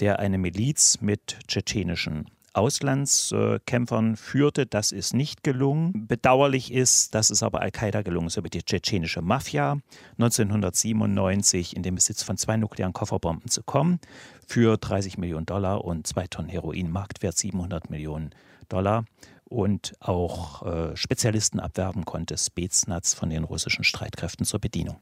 der 0.00 0.18
eine 0.18 0.38
Miliz 0.38 1.02
mit 1.02 1.38
tschetschenischen 1.48 2.30
Auslandskämpfern 2.52 4.16
führte. 4.16 4.66
Das 4.66 4.92
ist 4.92 5.14
nicht 5.14 5.42
gelungen. 5.42 6.06
Bedauerlich 6.06 6.72
ist, 6.72 7.14
dass 7.14 7.30
es 7.30 7.42
aber 7.42 7.60
Al-Qaida 7.60 8.02
gelungen 8.02 8.28
ist, 8.28 8.36
über 8.36 8.48
die 8.48 8.62
tschetschenische 8.62 9.22
Mafia 9.22 9.78
1997 10.18 11.76
in 11.76 11.82
den 11.82 11.94
Besitz 11.94 12.22
von 12.22 12.36
zwei 12.36 12.56
nuklearen 12.56 12.92
Kofferbomben 12.92 13.48
zu 13.48 13.62
kommen 13.62 14.00
für 14.46 14.76
30 14.76 15.18
Millionen 15.18 15.46
Dollar 15.46 15.84
und 15.84 16.06
zwei 16.06 16.26
Tonnen 16.26 16.48
Heroin, 16.48 16.90
Marktwert 16.90 17.36
700 17.36 17.90
Millionen 17.90 18.30
Dollar 18.68 19.04
und 19.44 19.94
auch 20.00 20.62
äh, 20.64 20.96
Spezialisten 20.96 21.60
abwerben 21.60 22.04
konnte, 22.04 22.38
Spetsnaz 22.38 23.14
von 23.14 23.30
den 23.30 23.44
russischen 23.44 23.84
Streitkräften 23.84 24.46
zur 24.46 24.60
Bedienung. 24.60 24.96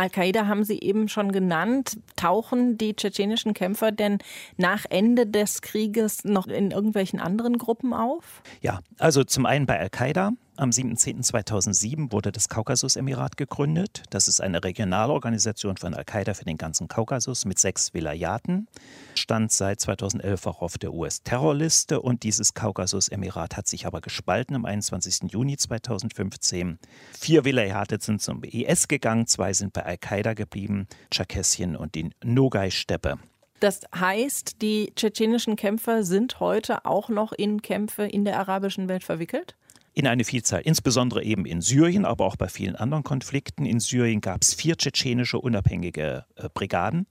Al-Qaida 0.00 0.46
haben 0.46 0.64
Sie 0.64 0.80
eben 0.80 1.08
schon 1.08 1.30
genannt. 1.30 1.98
Tauchen 2.16 2.78
die 2.78 2.94
tschetschenischen 2.94 3.52
Kämpfer 3.52 3.92
denn 3.92 4.18
nach 4.56 4.86
Ende 4.88 5.26
des 5.26 5.60
Krieges 5.60 6.24
noch 6.24 6.46
in 6.46 6.70
irgendwelchen 6.70 7.20
anderen 7.20 7.58
Gruppen 7.58 7.92
auf? 7.92 8.42
Ja, 8.62 8.80
also 8.98 9.24
zum 9.24 9.44
einen 9.44 9.66
bei 9.66 9.78
Al-Qaida. 9.78 10.32
Am 10.60 10.68
7.10.2007 10.68 12.12
wurde 12.12 12.32
das 12.32 12.50
Kaukasus-Emirat 12.50 13.38
gegründet. 13.38 14.02
Das 14.10 14.28
ist 14.28 14.42
eine 14.42 14.62
Regionalorganisation 14.62 15.78
von 15.78 15.94
Al-Qaida 15.94 16.34
für 16.34 16.44
den 16.44 16.58
ganzen 16.58 16.86
Kaukasus 16.86 17.46
mit 17.46 17.58
sechs 17.58 17.94
Vilayaten. 17.94 18.68
Stand 19.14 19.52
seit 19.52 19.80
2011 19.80 20.46
auch 20.46 20.60
auf 20.60 20.76
der 20.76 20.92
US-Terrorliste 20.92 22.02
und 22.02 22.24
dieses 22.24 22.52
Kaukasus-Emirat 22.52 23.56
hat 23.56 23.68
sich 23.68 23.86
aber 23.86 24.02
gespalten 24.02 24.54
am 24.54 24.66
21. 24.66 25.32
Juni 25.32 25.56
2015. 25.56 26.78
Vier 27.18 27.46
Vilayate 27.46 27.96
sind 27.98 28.20
zum 28.20 28.44
IS 28.44 28.86
gegangen, 28.86 29.26
zwei 29.26 29.54
sind 29.54 29.72
bei 29.72 29.86
Al-Qaida 29.86 30.34
geblieben, 30.34 30.88
Tscherkessien 31.10 31.74
und 31.74 31.94
die 31.94 32.10
Nogai-Steppe. 32.22 33.18
Das 33.60 33.80
heißt, 33.98 34.60
die 34.60 34.92
tschetschenischen 34.94 35.56
Kämpfer 35.56 36.04
sind 36.04 36.38
heute 36.38 36.84
auch 36.84 37.08
noch 37.08 37.32
in 37.32 37.62
Kämpfe 37.62 38.04
in 38.04 38.26
der 38.26 38.38
arabischen 38.38 38.90
Welt 38.90 39.04
verwickelt? 39.04 39.56
In 39.92 40.06
eine 40.06 40.24
Vielzahl, 40.24 40.62
insbesondere 40.62 41.22
eben 41.22 41.44
in 41.44 41.60
Syrien, 41.60 42.04
aber 42.04 42.24
auch 42.24 42.36
bei 42.36 42.48
vielen 42.48 42.76
anderen 42.76 43.04
Konflikten. 43.04 43.66
In 43.66 43.80
Syrien 43.80 44.20
gab 44.20 44.42
es 44.42 44.54
vier 44.54 44.76
tschetschenische 44.76 45.38
unabhängige 45.38 46.24
äh, 46.36 46.48
Brigaden. 46.52 47.06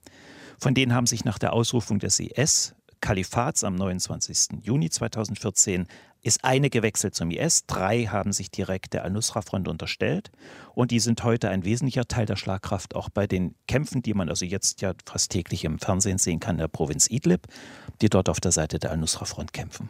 Von 0.58 0.74
denen 0.74 0.94
haben 0.94 1.06
sich 1.06 1.24
nach 1.24 1.38
der 1.38 1.52
Ausrufung 1.52 1.98
des 1.98 2.18
IS 2.18 2.74
Kalifats 3.00 3.64
am 3.64 3.76
29. 3.76 4.62
Juni 4.62 4.90
2014 4.90 5.86
ist 6.22 6.44
eine 6.44 6.68
gewechselt 6.68 7.14
zum 7.14 7.30
IS, 7.30 7.64
drei 7.66 8.04
haben 8.04 8.32
sich 8.32 8.50
direkt 8.50 8.92
der 8.92 9.04
Al-Nusra-Front 9.04 9.68
unterstellt 9.68 10.30
und 10.74 10.90
die 10.90 11.00
sind 11.00 11.24
heute 11.24 11.48
ein 11.48 11.64
wesentlicher 11.64 12.06
Teil 12.06 12.26
der 12.26 12.36
Schlagkraft 12.36 12.94
auch 12.94 13.08
bei 13.08 13.26
den 13.26 13.54
Kämpfen, 13.66 14.02
die 14.02 14.12
man 14.12 14.28
also 14.28 14.44
jetzt 14.44 14.82
ja 14.82 14.92
fast 15.06 15.32
täglich 15.32 15.64
im 15.64 15.78
Fernsehen 15.78 16.18
sehen 16.18 16.40
kann, 16.40 16.58
der 16.58 16.68
Provinz 16.68 17.08
Idlib, 17.08 17.46
die 18.02 18.10
dort 18.10 18.28
auf 18.28 18.40
der 18.40 18.52
Seite 18.52 18.78
der 18.78 18.90
Al-Nusra-Front 18.90 19.54
kämpfen. 19.54 19.88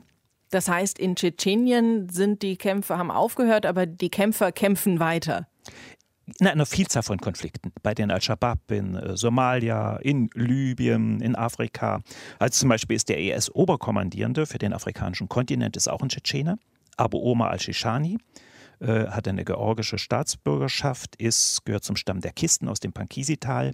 Das 0.51 0.69
heißt, 0.69 0.99
in 0.99 1.17
Tschetschenien 1.17 2.09
sind 2.09 2.43
die 2.43 2.57
Kämpfe 2.57 2.99
haben 2.99 3.11
aufgehört, 3.11 3.67
aber 3.67 3.87
die 3.87 4.11
Kämpfer 4.11 4.53
kämpfen 4.53 4.99
weiter. 4.99 5.47
In 6.39 6.47
einer 6.47 6.67
Vielzahl 6.67 7.03
von 7.03 7.19
Konflikten. 7.19 7.73
Bei 7.83 7.93
den 7.95 8.11
Al-Shabaab 8.11 8.71
in 8.71 8.95
äh, 8.95 9.17
Somalia, 9.17 9.97
in 9.97 10.31
Libyen, 10.35 11.21
in 11.21 11.35
Afrika. 11.35 12.03
Also 12.39 12.61
zum 12.61 12.69
Beispiel 12.69 12.97
ist 12.97 13.09
der 13.09 13.19
ES-Oberkommandierende 13.19 14.47
für 14.47 14.59
den 14.59 14.73
afrikanischen 14.73 15.29
Kontinent 15.29 15.77
ist 15.77 15.89
auch 15.89 16.03
ein 16.03 16.09
Tschetschener, 16.09 16.57
Abu 16.97 17.19
Omar 17.19 17.51
al-Shishani 17.51 18.19
äh, 18.81 19.07
hat 19.07 19.29
eine 19.29 19.45
georgische 19.45 19.99
Staatsbürgerschaft, 19.99 21.17
ist, 21.17 21.65
gehört 21.65 21.85
zum 21.85 21.97
Stamm 21.97 22.21
der 22.21 22.33
Kisten 22.33 22.69
aus 22.69 22.81
dem 22.81 22.93
Pankisi-Tal 22.93 23.73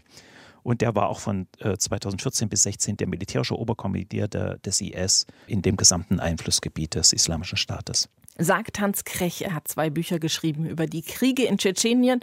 und 0.67 0.81
der 0.81 0.97
war 0.97 1.09
auch 1.09 1.21
von 1.21 1.47
äh, 1.61 1.77
2014 1.77 2.49
bis 2.49 2.63
2016 2.63 2.97
der 2.97 3.07
militärische 3.07 3.57
Oberkommandeur 3.57 4.27
des 4.27 4.81
IS 4.81 5.27
in 5.47 5.63
dem 5.63 5.77
gesamten 5.77 6.19
Einflussgebiet 6.19 6.97
des 6.97 7.13
Islamischen 7.13 7.57
Staates. 7.57 8.09
Sagt 8.37 8.81
Hans 8.81 9.05
Krech, 9.05 9.43
er 9.43 9.55
hat 9.55 9.69
zwei 9.69 9.91
Bücher 9.91 10.19
geschrieben 10.19 10.67
über 10.67 10.87
die 10.87 11.03
Kriege 11.03 11.45
in 11.45 11.59
Tschetschenien 11.59 12.21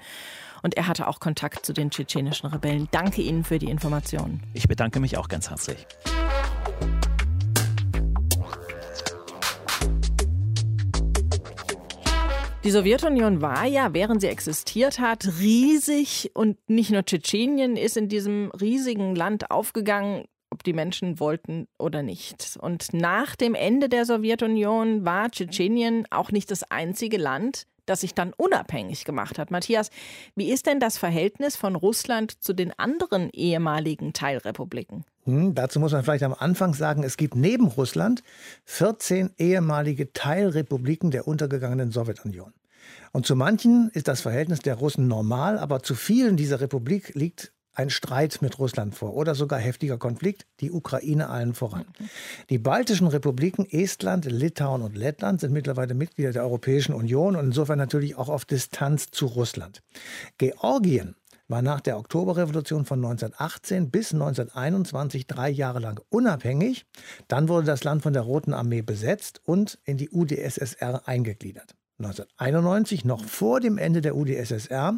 und 0.62 0.75
er 0.75 0.88
hatte 0.88 1.07
auch 1.07 1.21
Kontakt 1.21 1.65
zu 1.65 1.71
den 1.71 1.89
tschetschenischen 1.89 2.50
Rebellen. 2.50 2.89
Danke 2.91 3.21
Ihnen 3.21 3.45
für 3.45 3.59
die 3.59 3.69
Informationen. 3.69 4.43
Ich 4.53 4.67
bedanke 4.67 5.00
mich 5.00 5.17
auch 5.17 5.29
ganz 5.29 5.50
herzlich. 5.50 5.88
Die 12.63 12.72
Sowjetunion 12.72 13.41
war 13.41 13.65
ja, 13.65 13.93
während 13.93 14.22
sie 14.22 14.27
existiert 14.27 15.00
hat, 15.00 15.27
riesig 15.39 16.32
und 16.34 16.58
nicht 16.70 16.91
nur 16.91 17.03
Tschetschenien 17.03 17.75
ist 17.75 17.98
in 17.98 18.08
diesem 18.08 18.51
riesigen 18.51 19.15
Land 19.15 19.51
aufgegangen, 19.51 20.24
ob 20.50 20.63
die 20.63 20.72
Menschen 20.72 21.20
wollten 21.20 21.67
oder 21.77 22.03
nicht. 22.03 22.58
Und 22.62 22.93
nach 22.93 23.36
dem 23.36 23.53
Ende 23.53 23.89
der 23.89 24.05
Sowjetunion 24.05 25.03
war 25.03 25.29
Tschetschenien 25.29 26.08
auch 26.10 26.32
nicht 26.32 26.51
das 26.51 26.63
einzige 26.72 27.17
Land, 27.17 27.67
das 27.86 28.02
sich 28.02 28.13
dann 28.13 28.34
unabhängig 28.34 29.06
gemacht 29.06 29.40
hat. 29.40 29.52
Matthias, 29.52 29.90
wie 30.36 30.52
ist 30.52 30.66
denn 30.66 30.80
das 30.80 30.98
Verhältnis 30.98 31.56
von 31.56 31.75
Russland 31.75 32.44
zu 32.44 32.54
den 32.54 32.78
anderen 32.78 33.30
ehemaligen 33.32 34.13
Teilrepubliken? 34.13 35.06
Hm, 35.25 35.56
dazu 35.56 35.80
muss 35.80 35.92
man 35.92 36.04
vielleicht 36.04 36.24
am 36.24 36.34
Anfang 36.34 36.74
sagen, 36.74 37.04
es 37.04 37.18
gibt 37.18 37.36
neben 37.36 37.68
Russland 37.68 38.24
14 38.66 39.32
ehemalige 39.38 40.12
Teilrepubliken 40.13 41.12
der 41.12 41.28
untergegangenen 41.28 41.92
Sowjetunion. 41.92 42.54
Und 43.12 43.25
zu 43.25 43.36
manchen 43.36 43.90
ist 43.94 44.08
das 44.08 44.22
Verhältnis 44.22 44.60
der 44.60 44.75
Russen 44.75 45.08
normal, 45.08 45.58
aber 45.58 45.84
zu 45.84 45.96
vielen 45.96 46.36
dieser 46.36 46.60
Republik 46.60 47.13
liegt 47.16 47.54
ein 47.74 47.89
Streit 47.89 48.42
mit 48.42 48.60
Russland 48.60 48.96
vor 48.96 49.15
oder 49.15 49.36
sogar 49.36 49.60
heftiger 49.60 49.98
Konflikt, 49.98 50.46
die 50.60 50.72
Ukraine 50.72 51.30
allen 51.30 51.53
voran. 51.53 51.86
Die 52.50 52.58
baltischen 52.58 53.08
Republiken 53.08 53.65
Estland, 53.70 54.25
Litauen 54.25 54.82
und 54.82 54.96
Lettland 54.96 55.42
sind 55.42 55.53
mittlerweile 55.53 55.94
Mitglieder 55.94 56.32
der 56.32 56.44
Europäischen 56.44 56.94
Union 56.94 57.36
und 57.36 57.46
insofern 57.46 57.77
natürlich 57.77 58.15
auch 58.15 58.30
auf 58.30 58.46
Distanz 58.46 59.12
zu 59.12 59.25
Russland. 59.25 59.82
Georgien 60.38 61.15
war 61.48 61.62
nach 61.62 61.82
der 61.82 61.98
Oktoberrevolution 61.98 62.86
von 62.86 63.00
1918 63.00 63.92
bis 63.92 64.13
1921 64.13 65.27
drei 65.27 65.50
Jahre 65.50 65.80
lang 65.80 66.01
unabhängig. 66.10 66.86
Dann 67.27 67.50
wurde 67.50 67.68
das 67.68 67.84
Land 67.84 68.03
von 68.03 68.13
der 68.13 68.24
Roten 68.24 68.53
Armee 68.53 68.82
besetzt 68.82 69.42
und 69.44 69.77
in 69.84 69.98
die 69.98 70.10
UdSSR 70.10 71.08
eingegliedert. 71.08 71.75
1991, 72.00 73.06
noch 73.06 73.24
vor 73.24 73.60
dem 73.60 73.77
Ende 73.77 74.01
der 74.01 74.15
UdSSR, 74.15 74.98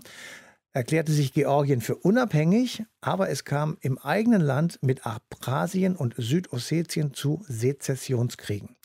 erklärte 0.75 1.13
sich 1.13 1.33
Georgien 1.33 1.79
für 1.79 1.95
unabhängig, 1.95 2.83
aber 2.99 3.29
es 3.29 3.45
kam 3.45 3.77
im 3.79 3.97
eigenen 3.97 4.41
Land 4.41 4.77
mit 4.81 5.05
Abkhazien 5.05 5.95
und 5.95 6.15
Südossetien 6.17 7.13
zu 7.13 7.45
Sezessionskriegen. 7.47 8.75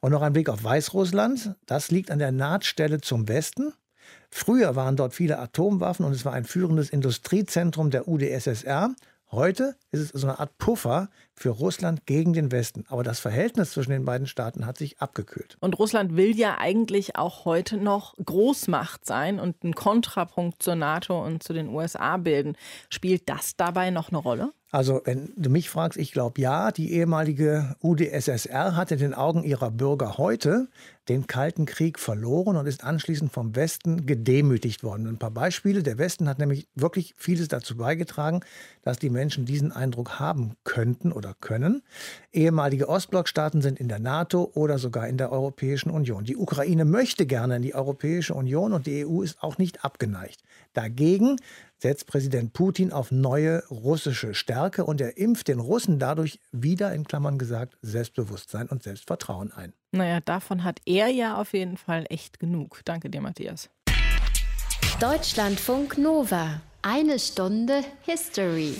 Und 0.00 0.12
noch 0.12 0.20
ein 0.20 0.34
Blick 0.34 0.50
auf 0.50 0.62
Weißrussland. 0.62 1.54
Das 1.64 1.90
liegt 1.90 2.10
an 2.10 2.18
der 2.18 2.30
Nahtstelle 2.30 3.00
zum 3.00 3.26
Westen. 3.26 3.72
Früher 4.30 4.76
waren 4.76 4.96
dort 4.96 5.14
viele 5.14 5.38
Atomwaffen 5.38 6.04
und 6.04 6.12
es 6.12 6.26
war 6.26 6.34
ein 6.34 6.44
führendes 6.44 6.90
Industriezentrum 6.90 7.90
der 7.90 8.06
UdSSR. 8.06 8.94
Heute 9.32 9.76
ist 9.92 10.00
es 10.00 10.20
so 10.20 10.26
eine 10.26 10.40
Art 10.40 10.58
Puffer 10.58 11.08
für 11.34 11.50
Russland 11.50 12.04
gegen 12.04 12.32
den 12.32 12.50
Westen. 12.50 12.84
Aber 12.88 13.04
das 13.04 13.20
Verhältnis 13.20 13.70
zwischen 13.70 13.92
den 13.92 14.04
beiden 14.04 14.26
Staaten 14.26 14.66
hat 14.66 14.76
sich 14.76 15.00
abgekühlt. 15.00 15.56
Und 15.60 15.78
Russland 15.78 16.16
will 16.16 16.36
ja 16.36 16.58
eigentlich 16.58 17.14
auch 17.14 17.44
heute 17.44 17.76
noch 17.76 18.16
Großmacht 18.16 19.06
sein 19.06 19.38
und 19.38 19.62
einen 19.62 19.76
Kontrapunkt 19.76 20.60
zur 20.60 20.74
NATO 20.74 21.24
und 21.24 21.44
zu 21.44 21.52
den 21.52 21.68
USA 21.68 22.16
bilden. 22.16 22.56
Spielt 22.88 23.28
das 23.28 23.54
dabei 23.56 23.90
noch 23.90 24.08
eine 24.08 24.18
Rolle? 24.18 24.52
Also, 24.72 25.00
wenn 25.04 25.32
du 25.36 25.50
mich 25.50 25.68
fragst, 25.68 25.98
ich 25.98 26.12
glaube 26.12 26.40
ja, 26.40 26.70
die 26.70 26.92
ehemalige 26.92 27.74
UdSSR 27.82 28.76
hat 28.76 28.92
in 28.92 28.98
den 28.98 29.14
Augen 29.14 29.42
ihrer 29.42 29.70
Bürger 29.70 30.16
heute 30.16 30.68
den 31.08 31.26
Kalten 31.26 31.66
Krieg 31.66 31.98
verloren 31.98 32.56
und 32.56 32.66
ist 32.66 32.84
anschließend 32.84 33.32
vom 33.32 33.56
Westen 33.56 34.06
gedemütigt 34.06 34.84
worden. 34.84 35.08
Ein 35.08 35.18
paar 35.18 35.32
Beispiele. 35.32 35.82
Der 35.82 35.98
Westen 35.98 36.28
hat 36.28 36.38
nämlich 36.38 36.68
wirklich 36.76 37.14
vieles 37.16 37.48
dazu 37.48 37.76
beigetragen, 37.76 38.40
dass 38.82 39.00
die 39.00 39.10
Menschen 39.10 39.44
diesen 39.44 39.72
Eindruck 39.72 40.20
haben 40.20 40.54
könnten 40.62 41.10
oder 41.10 41.34
können. 41.40 41.82
Ehemalige 42.32 42.88
Ostblockstaaten 42.88 43.62
sind 43.62 43.80
in 43.80 43.88
der 43.88 43.98
NATO 43.98 44.52
oder 44.54 44.78
sogar 44.78 45.08
in 45.08 45.18
der 45.18 45.32
Europäischen 45.32 45.90
Union. 45.90 46.22
Die 46.22 46.36
Ukraine 46.36 46.84
möchte 46.84 47.26
gerne 47.26 47.56
in 47.56 47.62
die 47.62 47.74
Europäische 47.74 48.34
Union 48.34 48.72
und 48.72 48.86
die 48.86 49.04
EU 49.04 49.22
ist 49.22 49.42
auch 49.42 49.58
nicht 49.58 49.84
abgeneigt. 49.84 50.44
Dagegen 50.74 51.38
setzt 51.80 52.06
Präsident 52.06 52.52
Putin 52.52 52.92
auf 52.92 53.10
neue 53.10 53.66
russische 53.68 54.34
Stärke 54.34 54.84
und 54.84 55.00
er 55.00 55.16
impft 55.16 55.48
den 55.48 55.60
Russen 55.60 55.98
dadurch 55.98 56.38
wieder, 56.52 56.92
in 56.94 57.04
Klammern 57.04 57.38
gesagt, 57.38 57.76
Selbstbewusstsein 57.82 58.68
und 58.68 58.82
Selbstvertrauen 58.82 59.52
ein. 59.52 59.72
Naja, 59.92 60.20
davon 60.20 60.62
hat 60.62 60.80
er 60.84 61.08
ja 61.08 61.36
auf 61.36 61.52
jeden 61.52 61.76
Fall 61.76 62.06
echt 62.10 62.38
genug. 62.38 62.82
Danke 62.84 63.10
dir, 63.10 63.20
Matthias. 63.20 63.70
Deutschlandfunk 65.00 65.98
Nova. 65.98 66.60
Eine 66.82 67.18
Stunde 67.18 67.82
History. 68.02 68.74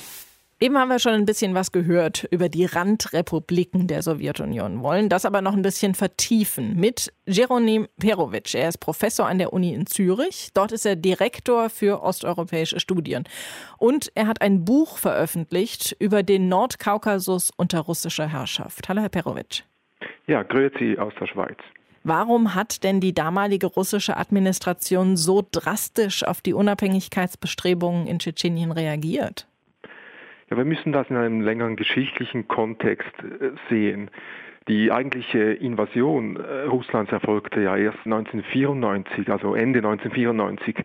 Eben 0.63 0.77
haben 0.77 0.91
wir 0.91 0.99
schon 0.99 1.15
ein 1.15 1.25
bisschen 1.25 1.55
was 1.55 1.73
gehört 1.73 2.29
über 2.31 2.51
die 2.51 2.67
Randrepubliken 2.67 3.87
der 3.87 4.03
Sowjetunion, 4.03 4.83
wollen 4.83 5.09
das 5.09 5.25
aber 5.25 5.41
noch 5.41 5.55
ein 5.55 5.63
bisschen 5.63 5.95
vertiefen 5.95 6.77
mit 6.77 7.11
Jeronim 7.25 7.89
Perovic. 7.99 8.55
Er 8.55 8.69
ist 8.69 8.77
Professor 8.77 9.27
an 9.27 9.39
der 9.39 9.55
Uni 9.55 9.73
in 9.73 9.87
Zürich. 9.87 10.51
Dort 10.53 10.73
ist 10.73 10.85
er 10.85 10.97
Direktor 10.97 11.71
für 11.71 12.03
osteuropäische 12.03 12.79
Studien. 12.79 13.25
Und 13.79 14.13
er 14.15 14.27
hat 14.27 14.43
ein 14.43 14.67
Buch 14.67 14.99
veröffentlicht 14.99 15.97
über 15.99 16.23
den 16.23 16.51
Nordkaukasus 16.51 17.53
unter 17.57 17.81
russischer 17.81 18.29
Herrschaft. 18.29 18.91
Hallo, 18.91 19.01
Herr 19.01 19.09
Perovic. 19.09 19.65
Ja, 20.27 20.43
grüezi 20.43 20.99
aus 20.99 21.15
der 21.19 21.27
Schweiz. 21.27 21.57
Warum 22.05 22.55
hat 22.55 22.85
denn 22.85 23.01
die 23.01 23.15
damalige 23.15 23.67
russische 23.67 24.19
Administration 24.19 25.17
so 25.17 25.43
drastisch 25.51 26.23
auf 26.23 26.43
die 26.43 26.53
Unabhängigkeitsbestrebungen 26.53 28.07
in 28.07 28.19
Tschetschenien 28.19 28.73
reagiert? 28.73 29.47
Ja, 30.51 30.57
wir 30.57 30.65
müssen 30.65 30.91
das 30.93 31.09
in 31.09 31.17
einem 31.17 31.43
längeren 31.43 31.77
geschichtlichen 31.77 32.49
Kontext 32.49 33.13
äh, 33.23 33.53
sehen. 33.69 34.11
Die 34.67 34.91
eigentliche 34.91 35.39
Invasion 35.39 36.37
äh, 36.37 36.63
Russlands 36.63 37.13
erfolgte 37.13 37.61
ja 37.61 37.77
erst 37.77 37.99
1994, 38.05 39.31
also 39.31 39.55
Ende 39.55 39.79
1994. 39.79 40.77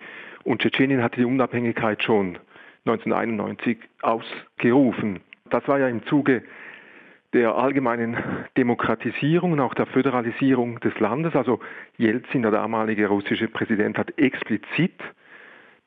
Und 0.43 0.61
Tschetschenien 0.61 1.01
hatte 1.01 1.17
die 1.17 1.25
Unabhängigkeit 1.25 2.03
schon 2.03 2.37
1991 2.85 3.79
ausgerufen. 4.03 5.21
Das 5.49 5.67
war 5.67 5.79
ja 5.79 5.87
im 5.87 6.05
Zuge 6.05 6.43
der 7.33 7.55
allgemeinen 7.55 8.17
Demokratisierung 8.55 9.53
und 9.53 9.59
auch 9.59 9.73
der 9.73 9.87
Föderalisierung 9.87 10.79
des 10.79 10.97
Landes. 10.99 11.35
Also 11.35 11.59
Jelzin, 11.97 12.43
der 12.43 12.51
damalige 12.51 13.07
russische 13.07 13.47
Präsident, 13.47 13.97
hat 13.97 14.15
explizit 14.19 14.93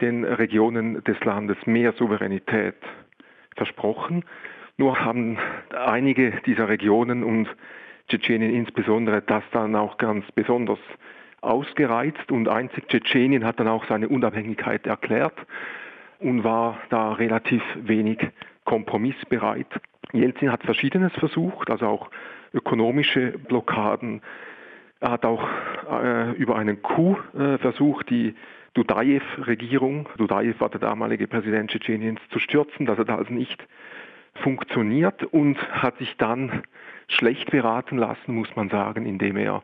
den 0.01 0.25
Regionen 0.25 1.03
des 1.05 1.19
Landes 1.25 1.57
mehr 1.65 1.93
Souveränität 1.93 2.75
versprochen. 3.59 4.25
Nur 4.79 5.05
haben 5.05 5.39
einige 5.77 6.41
dieser 6.47 6.69
Regionen 6.69 7.23
und 7.23 7.49
Tschetschenien 8.09 8.55
insbesondere 8.55 9.21
das 9.23 9.43
dann 9.53 9.77
auch 9.77 9.99
ganz 9.99 10.25
besonders 10.33 10.79
ausgereizt 11.41 12.33
und 12.33 12.49
einzig 12.49 12.89
Tschetschenien 12.89 13.45
hat 13.45 13.61
dann 13.61 13.69
auch 13.69 13.85
seine 13.87 14.09
Unabhängigkeit 14.09 14.87
erklärt 14.87 15.35
und 16.19 16.43
war 16.43 16.79
da 16.89 17.13
relativ 17.13 17.63
wenig 17.77 18.19
kompromissbereit. 18.65 19.67
Jelzin 20.13 20.51
hat 20.51 20.63
Verschiedenes 20.63 21.13
versucht, 21.15 21.71
also 21.71 21.87
auch 21.87 22.11
ökonomische 22.53 23.39
Blockaden. 23.39 24.23
Er 25.01 25.13
hat 25.13 25.25
auch 25.25 25.47
äh, 25.91 26.33
über 26.33 26.57
einen 26.57 26.83
Coup 26.83 27.19
äh, 27.39 27.59
versucht, 27.59 28.11
die 28.11 28.35
Dudajew-Regierung, 28.75 30.09
Dudajew 30.17 30.55
war 30.59 30.69
der 30.69 30.81
damalige 30.81 31.27
Präsident 31.27 31.71
Tschetscheniens, 31.71 32.21
zu 32.31 32.39
stürzen. 32.39 32.87
Das 32.87 32.99
hat 32.99 33.11
also 33.11 33.33
nicht 33.33 33.67
funktioniert 34.35 35.25
und 35.25 35.59
hat 35.73 35.99
sich 35.99 36.17
dann 36.17 36.63
schlecht 37.09 37.51
beraten 37.51 37.99
lassen, 37.99 38.35
muss 38.35 38.55
man 38.55 38.69
sagen, 38.69 39.07
indem 39.07 39.37
er 39.37 39.63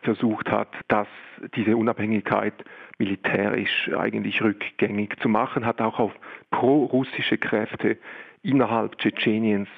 versucht 0.00 0.50
hat, 0.50 0.68
dass 0.88 1.08
diese 1.56 1.76
Unabhängigkeit 1.76 2.54
militärisch 2.98 3.90
eigentlich 3.96 4.42
rückgängig 4.42 5.18
zu 5.20 5.28
machen, 5.28 5.66
hat 5.66 5.80
auch 5.80 5.98
auf 5.98 6.12
pro-russische 6.50 7.38
Kräfte 7.38 7.98
innerhalb 8.42 8.98
Tschetscheniens 8.98 9.68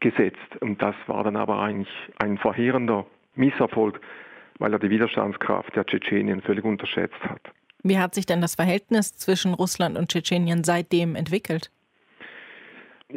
gesetzt. 0.00 0.56
Und 0.60 0.80
das 0.80 0.94
war 1.06 1.24
dann 1.24 1.36
aber 1.36 1.60
eigentlich 1.60 1.92
ein 2.18 2.38
verheerender 2.38 3.06
Misserfolg, 3.34 4.00
weil 4.58 4.72
er 4.72 4.78
die 4.78 4.90
Widerstandskraft 4.90 5.74
der 5.74 5.86
Tschetschenien 5.86 6.42
völlig 6.42 6.64
unterschätzt 6.64 7.22
hat. 7.24 7.52
Wie 7.82 7.98
hat 7.98 8.14
sich 8.14 8.26
denn 8.26 8.40
das 8.40 8.54
Verhältnis 8.54 9.16
zwischen 9.16 9.54
Russland 9.54 9.96
und 9.96 10.10
Tschetschenien 10.10 10.64
seitdem 10.64 11.16
entwickelt? 11.16 11.70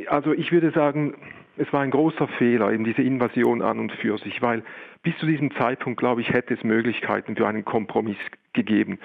Also 0.08 0.34
ich 0.34 0.52
würde 0.52 0.72
sagen, 0.72 1.16
es 1.58 1.72
war 1.72 1.82
ein 1.82 1.92
großer 1.92 2.28
Fehler, 2.40 2.72
eben 2.72 2.84
diese 2.84 3.02
Invasion 3.02 3.62
an 3.62 3.80
und 3.80 3.92
für 3.92 4.18
sich, 4.18 4.42
weil 4.42 4.64
bis 5.04 5.16
zu 5.18 5.26
diesem 5.26 5.54
Zeitpunkt, 5.56 6.00
glaube 6.00 6.22
ich, 6.22 6.30
hätte 6.30 6.54
es 6.54 6.64
Möglichkeiten 6.64 7.36
für 7.36 7.48
einen 7.48 7.66
Kompromiss 7.66 8.18
gegeben. 8.54 9.00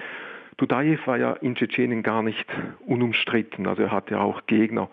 Dudajew 0.57 0.97
war 1.05 1.17
ja 1.17 1.33
in 1.33 1.55
Tschetschenien 1.55 2.03
gar 2.03 2.23
nicht 2.23 2.45
unumstritten, 2.85 3.67
also 3.67 3.83
er 3.83 3.91
hatte 3.91 4.19
auch 4.19 4.45
Gegner. 4.47 4.89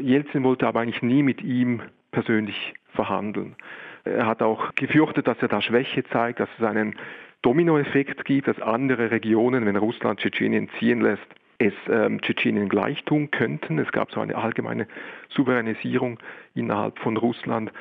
Jelzin 0.00 0.44
wollte 0.44 0.66
aber 0.66 0.80
eigentlich 0.80 1.02
nie 1.02 1.22
mit 1.22 1.42
ihm 1.42 1.82
persönlich 2.10 2.74
verhandeln. 2.94 3.56
Er 4.04 4.26
hat 4.26 4.42
auch 4.42 4.74
gefürchtet, 4.74 5.26
dass 5.26 5.40
er 5.40 5.48
da 5.48 5.62
Schwäche 5.62 6.04
zeigt, 6.04 6.40
dass 6.40 6.48
es 6.58 6.64
einen 6.64 6.96
Dominoeffekt 7.42 8.24
gibt, 8.24 8.48
dass 8.48 8.60
andere 8.60 9.10
Regionen, 9.10 9.66
wenn 9.66 9.76
Russland 9.76 10.20
Tschetschenien 10.20 10.68
ziehen 10.78 11.00
lässt, 11.00 11.26
es 11.58 11.74
ähm, 11.88 12.20
Tschetschenien 12.20 12.68
gleich 12.68 13.04
tun 13.04 13.30
könnten. 13.30 13.78
Es 13.78 13.90
gab 13.92 14.10
so 14.12 14.20
eine 14.20 14.36
allgemeine 14.36 14.86
Souveränisierung 15.28 16.18
innerhalb 16.54 16.98
von 16.98 17.16
Russland. 17.16 17.72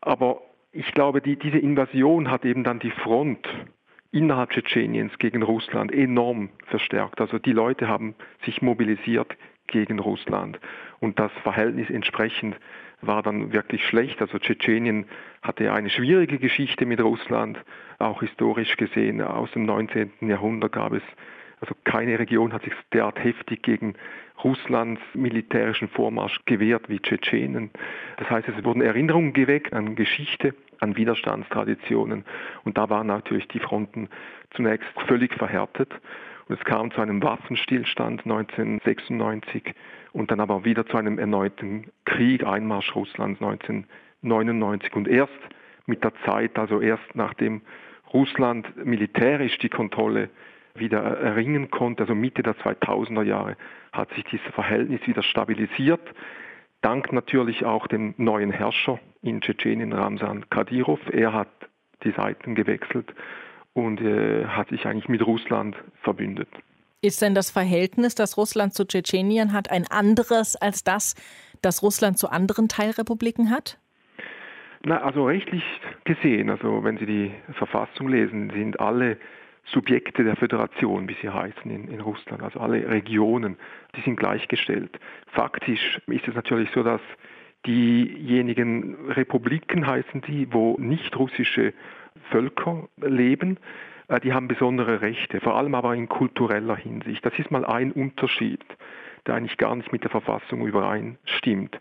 Aber 0.00 0.42
ich 0.72 0.92
glaube, 0.92 1.20
die, 1.20 1.36
diese 1.36 1.58
Invasion 1.58 2.30
hat 2.30 2.44
eben 2.44 2.64
dann 2.64 2.78
die 2.78 2.90
Front 2.90 3.46
innerhalb 4.12 4.50
Tschetscheniens 4.50 5.16
gegen 5.18 5.42
Russland 5.42 5.92
enorm 5.92 6.50
verstärkt. 6.66 7.20
Also 7.20 7.38
die 7.38 7.52
Leute 7.52 7.88
haben 7.88 8.14
sich 8.44 8.62
mobilisiert 8.62 9.36
gegen 9.66 10.00
Russland. 10.00 10.58
Und 10.98 11.18
das 11.18 11.30
Verhältnis 11.42 11.90
entsprechend 11.90 12.56
war 13.02 13.22
dann 13.22 13.52
wirklich 13.52 13.84
schlecht. 13.86 14.20
Also 14.20 14.38
Tschetschenien 14.38 15.06
hatte 15.42 15.72
eine 15.72 15.90
schwierige 15.90 16.38
Geschichte 16.38 16.86
mit 16.86 17.00
Russland, 17.00 17.58
auch 18.00 18.20
historisch 18.20 18.76
gesehen. 18.76 19.20
Aus 19.20 19.50
dem 19.52 19.64
19. 19.64 20.10
Jahrhundert 20.22 20.72
gab 20.72 20.92
es, 20.92 21.02
also 21.60 21.74
keine 21.84 22.18
Region 22.18 22.52
hat 22.52 22.62
sich 22.62 22.72
derart 22.92 23.22
heftig 23.22 23.62
gegen 23.62 23.94
Russlands 24.42 25.02
militärischen 25.14 25.88
Vormarsch 25.88 26.40
gewehrt 26.46 26.88
wie 26.88 26.98
Tschetschenen. 26.98 27.70
Das 28.16 28.30
heißt, 28.30 28.48
es 28.48 28.64
wurden 28.64 28.80
Erinnerungen 28.80 29.32
geweckt 29.32 29.72
an 29.74 29.96
Geschichte, 29.96 30.54
an 30.80 30.96
Widerstandstraditionen. 30.96 32.24
Und 32.64 32.78
da 32.78 32.88
waren 32.88 33.06
natürlich 33.06 33.48
die 33.48 33.58
Fronten 33.58 34.08
zunächst 34.52 34.88
völlig 35.06 35.34
verhärtet. 35.34 35.92
Und 36.48 36.58
es 36.58 36.64
kam 36.64 36.90
zu 36.90 37.00
einem 37.00 37.22
Waffenstillstand 37.22 38.22
1996 38.24 39.74
und 40.12 40.30
dann 40.30 40.40
aber 40.40 40.64
wieder 40.64 40.86
zu 40.86 40.96
einem 40.96 41.18
erneuten 41.18 41.90
Krieg, 42.06 42.44
Einmarsch 42.44 42.94
Russlands 42.94 43.40
1999. 43.40 44.94
Und 44.94 45.06
erst 45.06 45.32
mit 45.86 46.02
der 46.02 46.12
Zeit, 46.24 46.58
also 46.58 46.80
erst 46.80 47.14
nachdem 47.14 47.60
Russland 48.12 48.84
militärisch 48.84 49.58
die 49.58 49.68
Kontrolle 49.68 50.30
wieder 50.74 51.00
erringen 51.00 51.70
konnte, 51.70 52.02
also 52.04 52.14
Mitte 52.14 52.42
der 52.42 52.56
2000er 52.56 53.22
Jahre, 53.22 53.56
hat 53.92 54.12
sich 54.14 54.24
dieses 54.24 54.46
Verhältnis 54.54 55.00
wieder 55.06 55.22
stabilisiert. 55.22 56.00
Dank 56.80 57.12
natürlich 57.12 57.64
auch 57.64 57.86
dem 57.86 58.14
neuen 58.16 58.50
Herrscher 58.50 58.98
in 59.22 59.40
Tschetschenien, 59.40 59.92
Ramsan 59.92 60.48
Kadyrov. 60.48 61.00
Er 61.12 61.32
hat 61.32 61.48
die 62.04 62.12
Seiten 62.12 62.54
gewechselt 62.54 63.12
und 63.74 64.00
äh, 64.00 64.46
hat 64.46 64.68
sich 64.68 64.86
eigentlich 64.86 65.08
mit 65.08 65.26
Russland 65.26 65.76
verbündet. 66.02 66.48
Ist 67.02 67.22
denn 67.22 67.34
das 67.34 67.50
Verhältnis, 67.50 68.14
das 68.14 68.36
Russland 68.36 68.74
zu 68.74 68.86
Tschetschenien 68.86 69.52
hat, 69.52 69.70
ein 69.70 69.86
anderes 69.90 70.56
als 70.56 70.84
das, 70.84 71.14
das 71.62 71.82
Russland 71.82 72.18
zu 72.18 72.28
anderen 72.28 72.68
Teilrepubliken 72.68 73.50
hat? 73.50 73.78
Na, 74.82 75.02
also 75.02 75.26
rechtlich 75.26 75.64
gesehen, 76.04 76.48
also 76.48 76.82
wenn 76.84 76.96
Sie 76.96 77.06
die 77.06 77.32
Verfassung 77.52 78.08
lesen, 78.08 78.50
sind 78.50 78.80
alle 78.80 79.18
Subjekte 79.64 80.24
der 80.24 80.36
Föderation, 80.36 81.08
wie 81.08 81.16
sie 81.20 81.28
heißen 81.28 81.70
in, 81.70 81.88
in 81.88 82.00
Russland, 82.00 82.42
also 82.42 82.60
alle 82.60 82.88
Regionen, 82.88 83.56
die 83.94 84.00
sind 84.00 84.16
gleichgestellt. 84.16 84.98
Faktisch 85.28 86.00
ist 86.06 86.26
es 86.26 86.34
natürlich 86.34 86.70
so, 86.70 86.82
dass 86.82 87.00
diejenigen 87.66 88.96
Republiken 89.10 89.86
heißen 89.86 90.22
die, 90.22 90.52
wo 90.52 90.76
nicht 90.78 91.16
russische 91.18 91.74
Völker 92.30 92.88
leben, 92.96 93.58
äh, 94.08 94.18
die 94.20 94.32
haben 94.32 94.48
besondere 94.48 95.02
Rechte, 95.02 95.40
vor 95.40 95.56
allem 95.56 95.74
aber 95.74 95.94
in 95.94 96.08
kultureller 96.08 96.76
Hinsicht. 96.76 97.24
Das 97.24 97.38
ist 97.38 97.50
mal 97.50 97.64
ein 97.64 97.92
Unterschied, 97.92 98.64
der 99.26 99.34
eigentlich 99.34 99.58
gar 99.58 99.76
nicht 99.76 99.92
mit 99.92 100.04
der 100.04 100.10
Verfassung 100.10 100.66
übereinstimmt. 100.66 101.78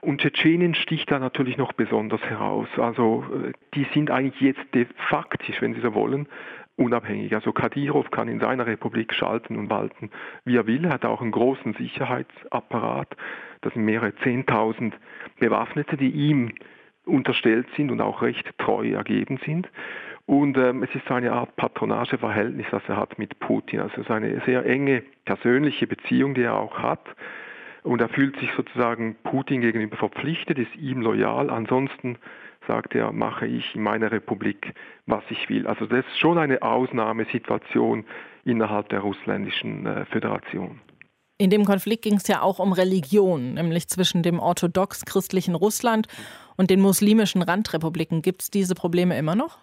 Und 0.00 0.20
Tschetschenien 0.20 0.74
sticht 0.74 1.10
da 1.10 1.18
natürlich 1.18 1.56
noch 1.56 1.72
besonders 1.72 2.20
heraus. 2.22 2.68
Also 2.76 3.24
äh, 3.32 3.52
die 3.74 3.86
sind 3.94 4.10
eigentlich 4.10 4.40
jetzt 4.40 4.74
de 4.74 4.86
faktisch, 5.08 5.60
wenn 5.60 5.74
Sie 5.74 5.80
so 5.80 5.94
wollen, 5.94 6.28
unabhängig. 6.76 7.34
Also 7.34 7.52
Kadyrov 7.52 8.10
kann 8.10 8.28
in 8.28 8.40
seiner 8.40 8.66
Republik 8.66 9.14
schalten 9.14 9.56
und 9.56 9.70
walten, 9.70 10.10
wie 10.44 10.56
er 10.56 10.66
will. 10.66 10.84
Er 10.84 10.92
hat 10.92 11.04
auch 11.04 11.22
einen 11.22 11.32
großen 11.32 11.74
Sicherheitsapparat. 11.74 13.16
Das 13.62 13.72
sind 13.72 13.84
mehrere 13.84 14.14
Zehntausend 14.16 14.94
Bewaffnete, 15.40 15.96
die 15.96 16.10
ihm 16.10 16.52
unterstellt 17.04 17.66
sind 17.76 17.90
und 17.90 18.00
auch 18.00 18.22
recht 18.22 18.46
treu 18.58 18.90
ergeben 18.90 19.38
sind. 19.44 19.68
Und 20.26 20.58
ähm, 20.58 20.82
es 20.82 20.92
ist 20.94 21.06
so 21.06 21.14
eine 21.14 21.32
Art 21.32 21.54
Patronageverhältnis, 21.56 22.66
das 22.70 22.82
er 22.88 22.96
hat 22.96 23.16
mit 23.16 23.38
Putin. 23.38 23.80
Also 23.80 23.94
es 23.94 24.02
ist 24.02 24.10
eine 24.10 24.42
sehr 24.44 24.66
enge 24.66 25.02
persönliche 25.24 25.86
Beziehung, 25.86 26.34
die 26.34 26.42
er 26.42 26.56
auch 26.56 26.78
hat. 26.80 27.06
Und 27.86 28.00
er 28.00 28.08
fühlt 28.08 28.36
sich 28.40 28.50
sozusagen 28.56 29.14
Putin 29.22 29.60
gegenüber 29.60 29.96
verpflichtet, 29.96 30.58
ist 30.58 30.74
ihm 30.74 31.02
loyal. 31.02 31.50
Ansonsten 31.50 32.18
sagt 32.66 32.96
er, 32.96 33.12
mache 33.12 33.46
ich 33.46 33.76
in 33.76 33.82
meiner 33.82 34.10
Republik, 34.10 34.74
was 35.06 35.22
ich 35.30 35.48
will. 35.48 35.68
Also 35.68 35.86
das 35.86 36.04
ist 36.04 36.18
schon 36.18 36.36
eine 36.36 36.62
Ausnahmesituation 36.62 38.04
innerhalb 38.44 38.88
der 38.88 39.00
russländischen 39.00 39.86
äh, 39.86 40.04
Föderation. 40.06 40.80
In 41.38 41.50
dem 41.50 41.64
Konflikt 41.64 42.02
ging 42.02 42.14
es 42.14 42.26
ja 42.26 42.42
auch 42.42 42.58
um 42.58 42.72
Religion, 42.72 43.54
nämlich 43.54 43.86
zwischen 43.86 44.24
dem 44.24 44.40
orthodox-christlichen 44.40 45.54
Russland 45.54 46.08
und 46.56 46.70
den 46.70 46.80
muslimischen 46.80 47.42
Randrepubliken. 47.42 48.20
Gibt 48.20 48.42
es 48.42 48.50
diese 48.50 48.74
Probleme 48.74 49.16
immer 49.16 49.36
noch? 49.36 49.58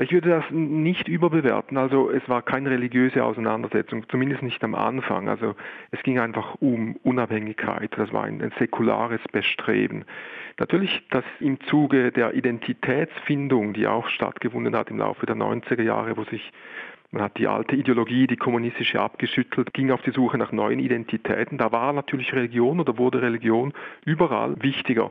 Ich 0.00 0.12
würde 0.12 0.30
das 0.30 0.44
nicht 0.50 1.08
überbewerten. 1.08 1.76
Also 1.76 2.08
es 2.08 2.26
war 2.28 2.42
keine 2.42 2.70
religiöse 2.70 3.24
Auseinandersetzung, 3.24 4.08
zumindest 4.08 4.42
nicht 4.44 4.62
am 4.62 4.76
Anfang. 4.76 5.28
Also 5.28 5.56
es 5.90 6.00
ging 6.04 6.20
einfach 6.20 6.54
um 6.60 6.94
Unabhängigkeit. 7.02 7.90
Das 7.96 8.12
war 8.12 8.22
ein, 8.22 8.40
ein 8.40 8.52
säkulares 8.60 9.20
Bestreben. 9.32 10.04
Natürlich, 10.56 11.02
dass 11.10 11.24
im 11.40 11.60
Zuge 11.62 12.12
der 12.12 12.34
Identitätsfindung, 12.34 13.72
die 13.72 13.88
auch 13.88 14.08
stattgefunden 14.08 14.76
hat 14.76 14.88
im 14.88 14.98
Laufe 14.98 15.26
der 15.26 15.34
90er 15.34 15.82
Jahre, 15.82 16.16
wo 16.16 16.22
sich 16.24 16.52
man 17.10 17.22
hat 17.22 17.38
die 17.38 17.48
alte 17.48 17.74
Ideologie, 17.74 18.26
die 18.26 18.36
kommunistische 18.36 19.00
abgeschüttelt, 19.00 19.72
ging 19.72 19.90
auf 19.90 20.02
die 20.02 20.10
Suche 20.10 20.36
nach 20.36 20.52
neuen 20.52 20.78
Identitäten. 20.78 21.56
Da 21.56 21.72
war 21.72 21.94
natürlich 21.94 22.34
Religion 22.34 22.80
oder 22.80 22.98
wurde 22.98 23.22
Religion 23.22 23.72
überall 24.04 24.62
wichtiger 24.62 25.10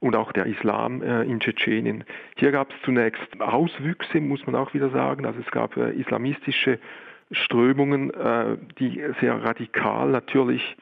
und 0.00 0.16
auch 0.16 0.32
der 0.32 0.46
Islam 0.46 1.02
äh, 1.02 1.22
in 1.22 1.40
Tschetschenien. 1.40 2.04
Hier 2.36 2.52
gab 2.52 2.70
es 2.70 2.76
zunächst 2.84 3.40
Auswüchse, 3.40 4.20
muss 4.20 4.44
man 4.46 4.54
auch 4.56 4.74
wieder 4.74 4.90
sagen. 4.90 5.26
Also 5.26 5.40
es 5.40 5.50
gab 5.50 5.76
äh, 5.76 5.90
islamistische 5.92 6.78
Strömungen, 7.30 8.10
äh, 8.12 8.56
die 8.78 9.02
sehr 9.20 9.42
radikal 9.42 10.10
natürlich 10.10 10.76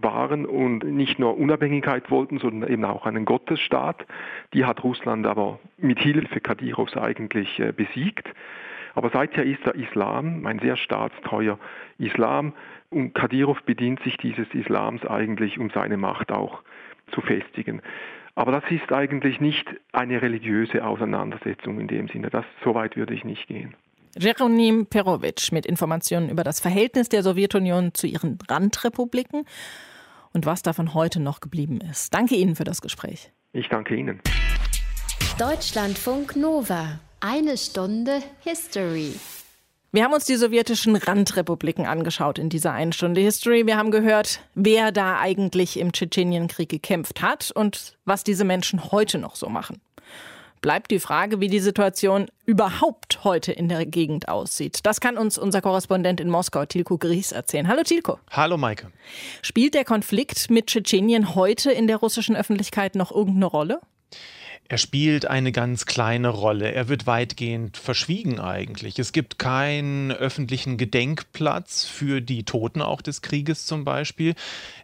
waren 0.00 0.46
und 0.46 0.84
nicht 0.84 1.18
nur 1.18 1.38
Unabhängigkeit 1.38 2.10
wollten, 2.10 2.38
sondern 2.38 2.70
eben 2.70 2.84
auch 2.84 3.06
einen 3.06 3.24
Gottesstaat. 3.24 4.04
Die 4.52 4.64
hat 4.64 4.82
Russland 4.82 5.26
aber 5.26 5.60
mit 5.78 6.00
Hilfe 6.00 6.40
Kadyrovs 6.40 6.96
eigentlich 6.96 7.62
besiegt. 7.76 8.28
Aber 8.94 9.10
seither 9.10 9.44
ist 9.44 9.64
der 9.64 9.76
Islam 9.76 10.44
ein 10.44 10.58
sehr 10.58 10.76
staatstreuer 10.76 11.58
Islam 11.98 12.52
und 12.90 13.14
Kadyrov 13.14 13.62
bedient 13.62 14.02
sich 14.02 14.16
dieses 14.18 14.52
Islams 14.52 15.04
eigentlich, 15.06 15.58
um 15.58 15.70
seine 15.70 15.96
Macht 15.96 16.30
auch 16.30 16.62
zu 17.12 17.20
festigen. 17.22 17.80
Aber 18.34 18.52
das 18.52 18.64
ist 18.70 18.90
eigentlich 18.92 19.40
nicht 19.40 19.66
eine 19.92 20.22
religiöse 20.22 20.84
Auseinandersetzung 20.84 21.78
in 21.78 21.88
dem 21.88 22.08
Sinne. 22.08 22.30
Das, 22.30 22.44
so 22.64 22.74
weit 22.74 22.96
würde 22.96 23.14
ich 23.14 23.24
nicht 23.24 23.46
gehen. 23.46 23.74
Jeronim 24.18 24.86
Perovic 24.86 25.52
mit 25.52 25.64
Informationen 25.66 26.28
über 26.28 26.44
das 26.44 26.60
Verhältnis 26.60 27.08
der 27.08 27.22
Sowjetunion 27.22 27.94
zu 27.94 28.06
ihren 28.06 28.38
Randrepubliken 28.48 29.44
und 30.32 30.46
was 30.46 30.62
davon 30.62 30.94
heute 30.94 31.20
noch 31.20 31.40
geblieben 31.40 31.80
ist. 31.80 32.12
Danke 32.14 32.34
Ihnen 32.34 32.56
für 32.56 32.64
das 32.64 32.80
Gespräch. 32.80 33.32
Ich 33.52 33.68
danke 33.68 33.94
Ihnen. 33.94 34.20
Deutschlandfunk 35.38 36.36
Nova. 36.36 37.00
Eine 37.20 37.56
Stunde 37.56 38.20
History. 38.40 39.12
Wir 39.94 40.04
haben 40.04 40.14
uns 40.14 40.24
die 40.24 40.36
sowjetischen 40.36 40.96
Randrepubliken 40.96 41.84
angeschaut 41.84 42.38
in 42.38 42.48
dieser 42.48 42.72
einen 42.72 42.94
Stunde 42.94 43.20
History. 43.20 43.66
Wir 43.66 43.76
haben 43.76 43.90
gehört, 43.90 44.40
wer 44.54 44.90
da 44.90 45.18
eigentlich 45.18 45.78
im 45.78 45.92
Tschetschenienkrieg 45.92 46.70
gekämpft 46.70 47.20
hat 47.20 47.50
und 47.50 47.98
was 48.06 48.24
diese 48.24 48.44
Menschen 48.44 48.90
heute 48.90 49.18
noch 49.18 49.36
so 49.36 49.50
machen. 49.50 49.82
Bleibt 50.62 50.92
die 50.92 50.98
Frage, 50.98 51.40
wie 51.40 51.48
die 51.48 51.60
Situation 51.60 52.28
überhaupt 52.46 53.22
heute 53.22 53.52
in 53.52 53.68
der 53.68 53.84
Gegend 53.84 54.28
aussieht. 54.28 54.78
Das 54.84 54.98
kann 54.98 55.18
uns 55.18 55.36
unser 55.36 55.60
Korrespondent 55.60 56.20
in 56.20 56.30
Moskau, 56.30 56.64
Tilko 56.64 56.96
Gries, 56.96 57.30
erzählen. 57.30 57.68
Hallo 57.68 57.82
Tilko. 57.82 58.18
Hallo 58.30 58.56
Maike. 58.56 58.90
Spielt 59.42 59.74
der 59.74 59.84
Konflikt 59.84 60.48
mit 60.48 60.68
Tschetschenien 60.68 61.34
heute 61.34 61.70
in 61.70 61.86
der 61.86 61.98
russischen 61.98 62.34
Öffentlichkeit 62.34 62.94
noch 62.94 63.10
irgendeine 63.10 63.44
Rolle? 63.44 63.80
Er 64.72 64.78
spielt 64.78 65.26
eine 65.26 65.52
ganz 65.52 65.84
kleine 65.84 66.30
Rolle. 66.30 66.72
Er 66.72 66.88
wird 66.88 67.06
weitgehend 67.06 67.76
verschwiegen 67.76 68.40
eigentlich. 68.40 68.98
Es 68.98 69.12
gibt 69.12 69.38
keinen 69.38 70.12
öffentlichen 70.12 70.78
Gedenkplatz 70.78 71.84
für 71.84 72.22
die 72.22 72.44
Toten 72.44 72.80
auch 72.80 73.02
des 73.02 73.20
Krieges 73.20 73.66
zum 73.66 73.84
Beispiel. 73.84 74.34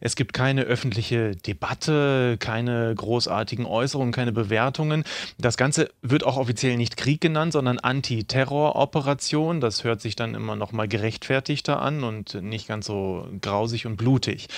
Es 0.02 0.14
gibt 0.14 0.34
keine 0.34 0.64
öffentliche 0.64 1.36
Debatte, 1.36 2.36
keine 2.38 2.94
großartigen 2.94 3.64
Äußerungen, 3.64 4.12
keine 4.12 4.32
Bewertungen. 4.32 5.04
Das 5.38 5.56
Ganze 5.56 5.88
wird 6.02 6.22
auch 6.22 6.36
offiziell 6.36 6.76
nicht 6.76 6.98
Krieg 6.98 7.22
genannt, 7.22 7.54
sondern 7.54 7.78
Antiterroroperation. 7.78 9.62
Das 9.62 9.84
hört 9.84 10.02
sich 10.02 10.16
dann 10.16 10.34
immer 10.34 10.54
noch 10.54 10.72
mal 10.72 10.86
gerechtfertigter 10.86 11.80
an 11.80 12.04
und 12.04 12.34
nicht 12.42 12.68
ganz 12.68 12.84
so 12.84 13.26
grausig 13.40 13.86
und 13.86 13.96
blutig. 13.96 14.48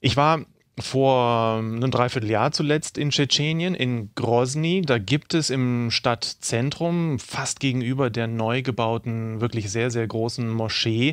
Ich 0.00 0.16
war 0.16 0.44
vor 0.80 1.58
einem 1.58 1.90
Dreivierteljahr 1.90 2.50
zuletzt 2.50 2.98
in 2.98 3.10
Tschetschenien, 3.10 3.74
in 3.74 4.10
Grozny. 4.14 4.82
Da 4.82 4.98
gibt 4.98 5.34
es 5.34 5.50
im 5.50 5.90
Stadtzentrum, 5.90 7.18
fast 7.18 7.60
gegenüber 7.60 8.10
der 8.10 8.26
neu 8.26 8.62
gebauten, 8.62 9.40
wirklich 9.40 9.70
sehr, 9.70 9.90
sehr 9.90 10.06
großen 10.06 10.50
Moschee, 10.50 11.12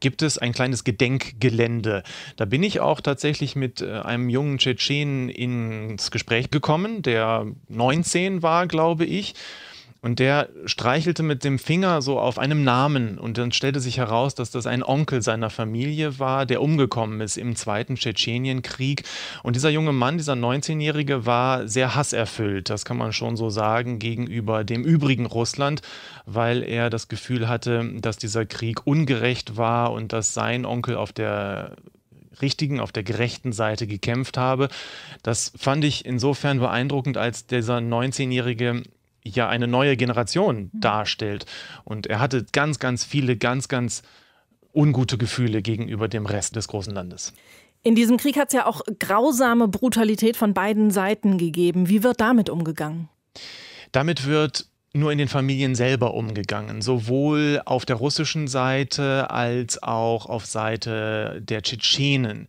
gibt 0.00 0.20
es 0.22 0.36
ein 0.36 0.52
kleines 0.52 0.84
Gedenkgelände. 0.84 2.02
Da 2.36 2.44
bin 2.44 2.62
ich 2.62 2.80
auch 2.80 3.00
tatsächlich 3.00 3.56
mit 3.56 3.80
äh, 3.80 4.00
einem 4.00 4.28
jungen 4.28 4.58
Tschetschenen 4.58 5.30
ins 5.30 6.10
Gespräch 6.10 6.50
gekommen, 6.50 7.02
der 7.02 7.46
19 7.68 8.42
war, 8.42 8.66
glaube 8.66 9.06
ich. 9.06 9.34
Und 10.00 10.20
der 10.20 10.48
streichelte 10.64 11.24
mit 11.24 11.42
dem 11.42 11.58
Finger 11.58 12.02
so 12.02 12.20
auf 12.20 12.38
einem 12.38 12.62
Namen 12.62 13.18
und 13.18 13.36
dann 13.36 13.50
stellte 13.50 13.80
sich 13.80 13.98
heraus, 13.98 14.36
dass 14.36 14.52
das 14.52 14.66
ein 14.66 14.84
Onkel 14.84 15.22
seiner 15.22 15.50
Familie 15.50 16.20
war, 16.20 16.46
der 16.46 16.62
umgekommen 16.62 17.20
ist 17.20 17.36
im 17.36 17.56
Zweiten 17.56 17.96
Tschetschenienkrieg. 17.96 19.02
Und 19.42 19.56
dieser 19.56 19.70
junge 19.70 19.92
Mann, 19.92 20.16
dieser 20.16 20.34
19-Jährige, 20.34 21.26
war 21.26 21.66
sehr 21.66 21.96
hasserfüllt, 21.96 22.70
das 22.70 22.84
kann 22.84 22.96
man 22.96 23.12
schon 23.12 23.36
so 23.36 23.50
sagen, 23.50 23.98
gegenüber 23.98 24.62
dem 24.62 24.84
übrigen 24.84 25.26
Russland, 25.26 25.82
weil 26.26 26.62
er 26.62 26.90
das 26.90 27.08
Gefühl 27.08 27.48
hatte, 27.48 27.90
dass 27.96 28.18
dieser 28.18 28.46
Krieg 28.46 28.86
ungerecht 28.86 29.56
war 29.56 29.92
und 29.92 30.12
dass 30.12 30.32
sein 30.32 30.64
Onkel 30.64 30.94
auf 30.94 31.12
der 31.12 31.74
richtigen, 32.40 32.78
auf 32.78 32.92
der 32.92 33.02
gerechten 33.02 33.52
Seite 33.52 33.88
gekämpft 33.88 34.38
habe. 34.38 34.68
Das 35.24 35.52
fand 35.56 35.84
ich 35.84 36.04
insofern 36.04 36.60
beeindruckend, 36.60 37.16
als 37.16 37.46
dieser 37.46 37.78
19-Jährige 37.78 38.84
ja 39.24 39.48
eine 39.48 39.66
neue 39.66 39.96
Generation 39.96 40.70
mhm. 40.72 40.80
darstellt. 40.80 41.46
Und 41.84 42.06
er 42.06 42.20
hatte 42.20 42.46
ganz, 42.52 42.78
ganz 42.78 43.04
viele, 43.04 43.36
ganz, 43.36 43.68
ganz 43.68 44.02
ungute 44.74 45.18
Gefühle 45.18 45.62
gegenüber 45.62 46.08
dem 46.08 46.26
Rest 46.26 46.56
des 46.56 46.68
großen 46.68 46.94
Landes. 46.94 47.32
In 47.82 47.94
diesem 47.94 48.16
Krieg 48.16 48.36
hat 48.36 48.48
es 48.48 48.54
ja 48.54 48.66
auch 48.66 48.82
grausame 48.98 49.68
Brutalität 49.68 50.36
von 50.36 50.52
beiden 50.52 50.90
Seiten 50.90 51.38
gegeben. 51.38 51.88
Wie 51.88 52.02
wird 52.02 52.20
damit 52.20 52.50
umgegangen? 52.50 53.08
Damit 53.92 54.26
wird 54.26 54.66
nur 54.98 55.12
in 55.12 55.18
den 55.18 55.28
Familien 55.28 55.74
selber 55.74 56.14
umgegangen, 56.14 56.82
sowohl 56.82 57.60
auf 57.64 57.86
der 57.86 57.96
russischen 57.96 58.48
Seite 58.48 59.30
als 59.30 59.82
auch 59.82 60.26
auf 60.26 60.46
Seite 60.46 61.40
der 61.42 61.62
Tschetschenen. 61.62 62.48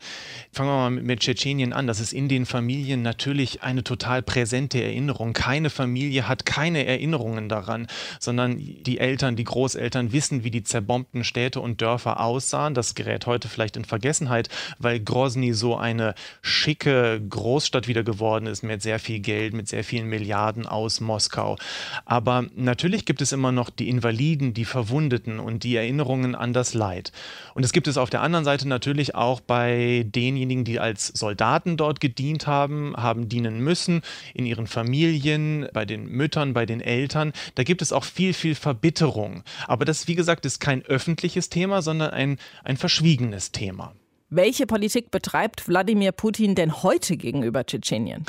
Fangen 0.51 0.69
wir 0.69 0.75
mal 0.75 0.89
mit 0.89 1.19
Tschetschenien 1.19 1.73
an. 1.73 1.88
Das 1.88 1.99
ist 1.99 2.13
in 2.13 2.27
den 2.27 2.45
Familien 2.45 3.01
natürlich 3.01 3.63
eine 3.63 3.83
total 3.83 4.21
präsente 4.21 4.81
Erinnerung. 4.81 5.33
Keine 5.33 5.69
Familie 5.69 6.27
hat 6.27 6.45
keine 6.45 6.85
Erinnerungen 6.85 7.49
daran, 7.49 7.88
sondern 8.19 8.57
die 8.57 8.99
Eltern, 8.99 9.35
die 9.35 9.43
Großeltern 9.43 10.12
wissen, 10.12 10.43
wie 10.43 10.51
die 10.51 10.63
zerbombten 10.63 11.23
Städte 11.23 11.62
und 11.62 11.81
Dörfer 11.81 12.19
aussahen. 12.19 12.73
Das 12.73 12.95
gerät 12.95 13.25
heute 13.25 13.47
vielleicht 13.47 13.77
in 13.77 13.85
Vergessenheit, 13.85 14.49
weil 14.79 14.99
Grozny 14.99 15.53
so 15.53 15.77
eine 15.77 16.15
schicke 16.41 17.21
Großstadt 17.29 17.88
wieder 17.88 18.03
geworden 18.03 18.47
ist 18.47 18.63
mit 18.63 18.81
sehr 18.81 18.99
viel 18.99 19.19
Geld, 19.19 19.53
mit 19.53 19.67
sehr 19.67 19.83
vielen 19.83 20.07
Milliarden 20.07 20.65
aus 20.65 20.99
Moskau. 20.99 21.57
Aber 22.05 22.38
natürlich 22.56 23.06
gibt 23.06 23.21
es 23.21 23.32
immer 23.32 23.52
noch 23.52 23.69
die 23.69 23.89
Invaliden, 23.89 24.54
die 24.54 24.65
Verwundeten 24.65 25.39
und 25.39 25.63
die 25.63 25.75
Erinnerungen 25.75 26.36
an 26.36 26.54
das 26.54 26.73
Leid. 26.73 27.12
Und 27.54 27.63
es 27.63 27.71
gibt 27.71 27.88
es 27.88 27.97
auf 27.97 28.10
der 28.10 28.21
anderen 28.21 28.45
Seite 28.45 28.67
natürlich 28.67 29.15
auch 29.15 29.39
bei 29.41 30.06
denjenigen, 30.08 30.63
die 30.63 30.80
als 30.80 31.08
Soldaten 31.08 31.78
dort 31.78 31.99
gedient 31.99 32.47
haben, 32.47 32.95
haben 32.97 33.30
dienen 33.30 33.60
müssen, 33.60 34.02
in 34.34 34.45
ihren 34.45 34.67
Familien, 34.67 35.67
bei 35.73 35.86
den 35.86 36.08
Müttern, 36.08 36.54
bei 36.54 36.65
den 36.65 36.82
Eltern. 36.82 37.34
Da 37.56 37.63
gibt 37.63 37.82
es 37.82 37.93
auch 37.93 38.04
viel, 38.04 38.34
viel 38.34 38.56
Verbitterung. 38.56 39.43
Aber 39.67 39.86
das, 39.86 40.08
wie 40.08 40.15
gesagt, 40.15 40.45
ist 40.45 40.60
kein 40.60 40.84
öffentliches 40.86 41.49
Thema, 41.49 41.82
sondern 41.82 42.12
ein, 42.12 42.38
ein 42.63 42.78
verschwiegenes 42.78 43.52
Thema. 43.52 43.93
Welche 44.30 44.67
Politik 44.67 45.10
betreibt 45.10 45.67
Wladimir 45.67 46.12
Putin 46.12 46.54
denn 46.54 46.84
heute 46.84 47.17
gegenüber 47.17 47.65
Tschetschenien? 47.65 48.25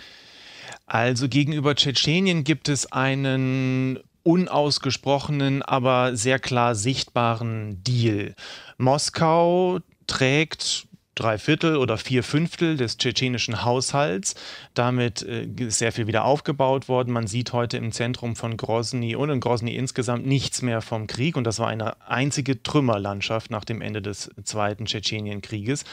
Also 0.93 1.29
gegenüber 1.29 1.77
Tschetschenien 1.77 2.43
gibt 2.43 2.69
es 2.69 2.91
einen 2.91 4.01
unausgesprochenen, 4.25 5.63
aber 5.63 6.17
sehr 6.17 6.41
klar 6.41 6.75
sichtbaren 6.75 7.81
Deal. 7.85 8.35
Moskau 8.77 9.79
trägt 10.09 10.89
drei 11.21 11.39
Viertel 11.39 11.77
oder 11.77 11.99
vier 11.99 12.23
Fünftel 12.23 12.77
des 12.77 12.97
tschetschenischen 12.97 13.65
Haushalts. 13.65 14.35
Damit 14.75 15.23
äh, 15.23 15.45
ist 15.45 15.79
sehr 15.79 15.93
viel 15.93 16.07
wieder 16.07 16.25
aufgebaut 16.25 16.89
worden. 16.89 17.13
Man 17.13 17.27
sieht 17.27 17.53
heute 17.53 17.77
im 17.77 17.93
Zentrum 17.93 18.37
von 18.37 18.57
Grozny 18.57 19.15
und 19.15 19.29
in 19.29 19.41
Grozny 19.41 19.75
insgesamt 19.75 20.27
nichts 20.27 20.63
mehr 20.63 20.81
vom 20.81 21.07
Krieg. 21.07 21.37
Und 21.37 21.45
das 21.45 21.59
war 21.59 21.69
eine 21.69 22.01
einzige 22.09 22.63
Trümmerlandschaft 22.63 23.51
nach 23.51 23.65
dem 23.65 23.83
Ende 23.83 24.01
des 24.01 24.31
Zweiten 24.45 24.87
Tschetschenienkrieges. 24.87 25.85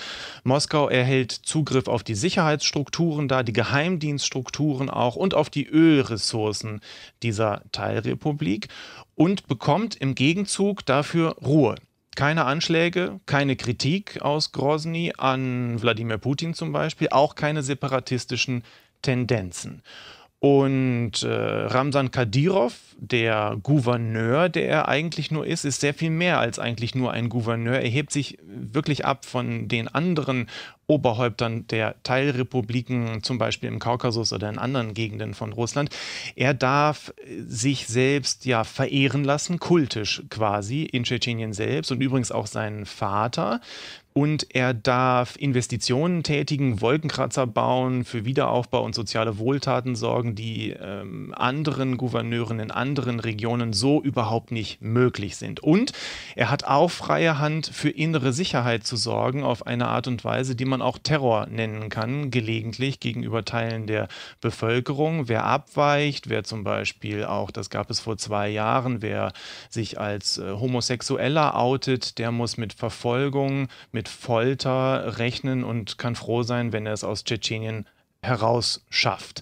Moskau 0.44 0.88
erhält 0.88 1.32
Zugriff 1.32 1.88
auf 1.88 2.04
die 2.04 2.16
Sicherheitsstrukturen 2.16 3.28
da, 3.28 3.44
die 3.44 3.54
Geheimdienststrukturen 3.54 4.90
auch 4.90 5.18
und 5.18 5.34
auf 5.34 5.50
die 5.50 5.68
Ölressourcen 5.68 6.80
dieser 7.22 7.64
Teilrepublik 7.74 8.70
und 9.16 9.48
bekommt 9.48 9.96
im 9.96 10.16
Gegenzug 10.16 10.86
dafür 10.86 11.36
Ruhe 11.44 11.76
keine 12.18 12.46
Anschläge, 12.46 13.20
keine 13.28 13.56
Kritik 13.56 14.24
aus 14.24 14.52
Grozny 14.52 15.14
an 15.18 15.80
Wladimir 15.80 16.18
Putin 16.18 16.56
zum 16.56 16.74
Beispiel, 16.74 17.10
auch 17.12 17.36
keine 17.36 17.62
separatistischen 17.62 18.64
Tendenzen. 19.04 19.84
Und 20.40 21.24
äh, 21.24 21.28
Ramsan 21.28 22.12
Kadyrov, 22.12 22.76
der 23.00 23.58
Gouverneur, 23.64 24.50
der 24.50 24.70
er 24.70 24.88
eigentlich 24.88 25.32
nur 25.32 25.48
ist, 25.48 25.66
ist 25.66 25.82
sehr 25.82 25.96
viel 25.96 26.12
mehr 26.12 26.40
als 26.40 26.60
eigentlich 26.60 26.94
nur 26.94 27.12
ein 27.12 27.30
Gouverneur. 27.30 27.80
Er 27.80 27.90
hebt 27.90 28.12
sich 28.12 28.38
wirklich 28.44 29.04
ab 29.04 29.26
von 29.26 29.68
den 29.68 29.88
anderen 29.88 30.48
Oberhäuptern 30.86 31.66
der 31.68 31.96
Teilrepubliken, 32.04 33.24
zum 33.24 33.40
Beispiel 33.40 33.68
im 33.68 33.80
Kaukasus 33.80 34.32
oder 34.32 34.48
in 34.48 34.60
anderen 34.60 34.94
Gegenden 34.94 35.34
von 35.34 35.54
Russland. 35.54 35.90
Er 36.36 36.54
darf 36.54 37.14
sich 37.48 37.88
selbst 37.88 38.46
ja 38.46 38.64
verehren 38.64 39.24
lassen, 39.24 39.60
kultisch 39.60 40.22
quasi 40.30 40.84
in 40.84 41.04
Tschetschenien 41.04 41.54
selbst 41.54 41.92
und 41.92 42.02
übrigens 42.02 42.32
auch 42.32 42.48
seinen 42.48 42.86
Vater. 42.86 43.60
Und 44.18 44.48
er 44.56 44.74
darf 44.74 45.36
Investitionen 45.36 46.24
tätigen, 46.24 46.82
Wolkenkratzer 46.82 47.46
bauen, 47.46 48.04
für 48.04 48.26
Wiederaufbau 48.26 48.84
und 48.84 48.96
soziale 48.96 49.38
Wohltaten 49.38 49.96
sorgen, 49.96 50.34
die 50.34 50.72
ähm, 50.72 51.36
anderen 51.38 51.98
Gouverneuren 51.98 52.60
in 52.60 52.72
anderen 52.72 53.20
Regionen 53.20 53.74
so 53.74 54.02
überhaupt 54.02 54.52
nicht 54.52 54.82
möglich 54.82 55.36
sind. 55.36 55.60
Und 55.60 55.92
er 56.36 56.50
hat 56.50 56.64
auch 56.64 56.90
freie 56.90 57.38
Hand 57.38 57.68
für 57.72 57.92
innere 57.92 58.34
Sicherheit 58.34 58.88
zu 58.88 58.96
sorgen 58.96 59.44
auf 59.44 59.68
eine 59.68 59.88
Art 59.88 60.08
und 60.08 60.26
Weise, 60.26 60.56
die 60.56 60.66
man 60.66 60.82
auch 60.82 60.98
Terror 60.98 61.46
nennen 61.46 61.90
kann, 61.90 62.32
gelegentlich 62.32 63.00
gegenüber 63.00 63.46
Teilen 63.46 63.86
der 63.86 64.08
Bevölkerung. 64.42 65.28
Wer 65.28 65.44
abweicht, 65.44 66.28
wer 66.28 66.44
zum 66.44 66.64
Beispiel 66.64 67.24
auch, 67.24 67.52
das 67.52 67.70
gab 67.70 67.92
es 67.92 68.00
vor 68.00 68.18
zwei 68.18 68.50
Jahren, 68.50 69.04
wer 69.04 69.32
sich 69.70 70.00
als 70.00 70.40
äh, 70.40 70.54
Homosexueller 70.54 71.56
outet, 71.56 72.18
der 72.18 72.32
muss 72.32 72.58
mit 72.58 72.74
Verfolgung, 72.74 73.68
mit 73.92 74.07
Folter 74.08 75.20
rechnen 75.20 75.64
und 75.64 75.98
kann 75.98 76.16
froh 76.16 76.44
sein, 76.44 76.74
wenn 76.74 76.86
er 76.86 76.94
es 76.94 77.04
aus 77.04 77.24
Tschetschenien 77.24 77.86
heraus 78.22 78.86
schafft. 78.90 79.42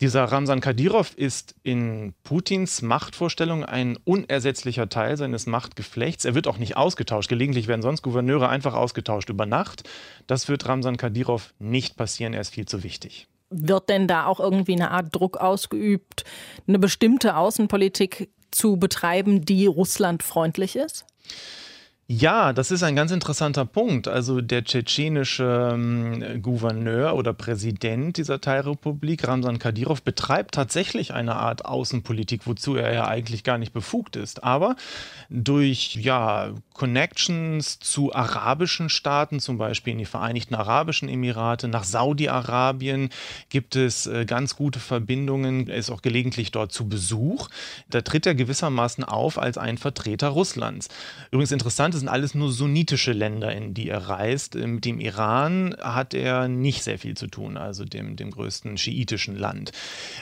Dieser 0.00 0.24
Ramsan 0.24 0.60
Kadyrov 0.60 1.14
ist 1.14 1.54
in 1.62 2.14
Putins 2.24 2.82
Machtvorstellung 2.82 3.64
ein 3.64 3.96
unersetzlicher 4.04 4.88
Teil 4.88 5.16
seines 5.16 5.46
Machtgeflechts. 5.46 6.24
Er 6.24 6.34
wird 6.34 6.48
auch 6.48 6.58
nicht 6.58 6.76
ausgetauscht. 6.76 7.28
Gelegentlich 7.28 7.68
werden 7.68 7.80
sonst 7.80 8.02
Gouverneure 8.02 8.48
einfach 8.48 8.74
ausgetauscht 8.74 9.30
über 9.30 9.46
Nacht. 9.46 9.88
Das 10.26 10.48
wird 10.48 10.66
Ramsan 10.66 10.96
Kadyrov 10.96 11.54
nicht 11.60 11.96
passieren. 11.96 12.34
Er 12.34 12.40
ist 12.40 12.52
viel 12.52 12.66
zu 12.66 12.82
wichtig. 12.82 13.28
Wird 13.50 13.88
denn 13.88 14.08
da 14.08 14.26
auch 14.26 14.40
irgendwie 14.40 14.74
eine 14.74 14.90
Art 14.90 15.14
Druck 15.14 15.36
ausgeübt, 15.36 16.24
eine 16.66 16.80
bestimmte 16.80 17.36
Außenpolitik 17.36 18.30
zu 18.50 18.76
betreiben, 18.76 19.44
die 19.44 19.66
russlandfreundlich 19.66 20.74
ist? 20.74 21.06
Ja, 22.06 22.52
das 22.52 22.70
ist 22.70 22.82
ein 22.82 22.96
ganz 22.96 23.12
interessanter 23.12 23.64
Punkt. 23.64 24.08
Also 24.08 24.42
der 24.42 24.62
tschetschenische 24.62 25.70
ähm, 25.72 26.42
Gouverneur 26.42 27.14
oder 27.14 27.32
Präsident 27.32 28.18
dieser 28.18 28.42
Teilrepublik, 28.42 29.26
Ramsan 29.26 29.58
Kadyrov, 29.58 30.02
betreibt 30.02 30.54
tatsächlich 30.54 31.14
eine 31.14 31.36
Art 31.36 31.64
Außenpolitik, 31.64 32.46
wozu 32.46 32.76
er 32.76 32.92
ja 32.92 33.06
eigentlich 33.06 33.42
gar 33.42 33.56
nicht 33.56 33.72
befugt 33.72 34.16
ist. 34.16 34.44
Aber 34.44 34.76
durch 35.30 35.94
ja, 35.94 36.50
Connections 36.74 37.78
zu 37.78 38.14
arabischen 38.14 38.90
Staaten, 38.90 39.40
zum 39.40 39.56
Beispiel 39.56 39.94
in 39.94 39.98
die 39.98 40.04
Vereinigten 40.04 40.54
Arabischen 40.54 41.08
Emirate, 41.08 41.68
nach 41.68 41.84
Saudi-Arabien 41.84 43.08
gibt 43.48 43.76
es 43.76 44.06
äh, 44.06 44.26
ganz 44.26 44.56
gute 44.56 44.78
Verbindungen. 44.78 45.68
Er 45.68 45.78
ist 45.78 45.90
auch 45.90 46.02
gelegentlich 46.02 46.50
dort 46.50 46.70
zu 46.70 46.86
Besuch. 46.86 47.48
Da 47.88 48.02
tritt 48.02 48.26
er 48.26 48.34
gewissermaßen 48.34 49.04
auf 49.04 49.38
als 49.38 49.56
ein 49.56 49.78
Vertreter 49.78 50.28
Russlands. 50.28 50.88
Übrigens 51.30 51.50
interessant, 51.50 51.93
das 51.94 52.00
sind 52.00 52.08
alles 52.08 52.34
nur 52.34 52.52
sunnitische 52.52 53.12
Länder, 53.12 53.52
in 53.52 53.72
die 53.72 53.88
er 53.88 54.08
reist. 54.08 54.56
Äh, 54.56 54.66
mit 54.66 54.84
dem 54.84 55.00
Iran 55.00 55.74
hat 55.80 56.12
er 56.12 56.48
nicht 56.48 56.82
sehr 56.82 56.98
viel 56.98 57.16
zu 57.16 57.28
tun, 57.28 57.56
also 57.56 57.84
dem, 57.84 58.16
dem 58.16 58.30
größten 58.30 58.76
schiitischen 58.76 59.36
Land. 59.36 59.72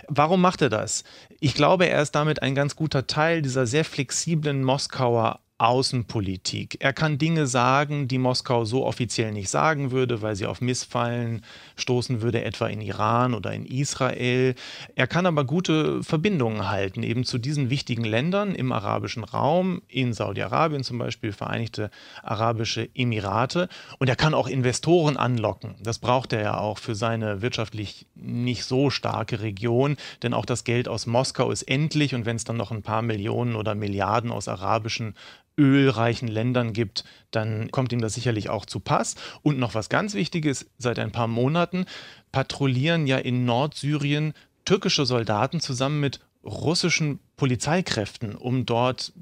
Warum 0.06 0.40
macht 0.40 0.62
er 0.62 0.68
das? 0.68 1.02
Ich 1.40 1.54
glaube, 1.54 1.86
er 1.86 2.02
ist 2.02 2.12
damit 2.12 2.42
ein 2.42 2.54
ganz 2.54 2.76
guter 2.76 3.06
Teil 3.06 3.42
dieser 3.42 3.66
sehr 3.66 3.84
flexiblen 3.84 4.62
Moskauer 4.62 5.40
Außenpolitik. 5.62 6.78
Er 6.80 6.92
kann 6.92 7.18
Dinge 7.18 7.46
sagen, 7.46 8.08
die 8.08 8.18
Moskau 8.18 8.64
so 8.64 8.84
offiziell 8.84 9.30
nicht 9.30 9.48
sagen 9.48 9.92
würde, 9.92 10.20
weil 10.20 10.34
sie 10.34 10.46
auf 10.46 10.60
Missfallen 10.60 11.44
stoßen 11.76 12.20
würde, 12.20 12.42
etwa 12.42 12.66
in 12.66 12.80
Iran 12.80 13.32
oder 13.32 13.52
in 13.52 13.64
Israel. 13.64 14.56
Er 14.96 15.06
kann 15.06 15.24
aber 15.24 15.44
gute 15.44 16.02
Verbindungen 16.02 16.68
halten, 16.68 17.04
eben 17.04 17.22
zu 17.22 17.38
diesen 17.38 17.70
wichtigen 17.70 18.02
Ländern 18.02 18.56
im 18.56 18.72
arabischen 18.72 19.22
Raum, 19.22 19.82
in 19.86 20.12
Saudi-Arabien 20.12 20.82
zum 20.82 20.98
Beispiel, 20.98 21.32
Vereinigte 21.32 21.90
Arabische 22.24 22.88
Emirate. 22.96 23.68
Und 24.00 24.08
er 24.08 24.16
kann 24.16 24.34
auch 24.34 24.48
Investoren 24.48 25.16
anlocken. 25.16 25.76
Das 25.80 26.00
braucht 26.00 26.32
er 26.32 26.42
ja 26.42 26.58
auch 26.58 26.78
für 26.78 26.96
seine 26.96 27.40
wirtschaftlich 27.40 28.06
nicht 28.16 28.64
so 28.64 28.90
starke 28.90 29.42
Region, 29.42 29.96
denn 30.24 30.34
auch 30.34 30.44
das 30.44 30.64
Geld 30.64 30.88
aus 30.88 31.06
Moskau 31.06 31.52
ist 31.52 31.62
endlich 31.62 32.16
und 32.16 32.26
wenn 32.26 32.34
es 32.34 32.42
dann 32.42 32.56
noch 32.56 32.72
ein 32.72 32.82
paar 32.82 33.02
Millionen 33.02 33.54
oder 33.54 33.76
Milliarden 33.76 34.32
aus 34.32 34.48
arabischen 34.48 35.14
ölreichen 35.58 36.28
Ländern 36.28 36.72
gibt, 36.72 37.04
dann 37.30 37.70
kommt 37.70 37.92
ihm 37.92 38.00
das 38.00 38.14
sicherlich 38.14 38.48
auch 38.48 38.66
zu 38.66 38.80
Pass. 38.80 39.16
Und 39.42 39.58
noch 39.58 39.74
was 39.74 39.88
ganz 39.88 40.14
Wichtiges, 40.14 40.66
seit 40.78 40.98
ein 40.98 41.12
paar 41.12 41.28
Monaten 41.28 41.86
patrouillieren 42.30 43.06
ja 43.06 43.18
in 43.18 43.44
Nordsyrien 43.44 44.32
türkische 44.64 45.06
Soldaten 45.06 45.60
zusammen 45.60 46.00
mit 46.00 46.20
russischen 46.44 47.20
Polizeikräften, 47.36 48.34
um 48.34 48.66
dort 48.66 49.12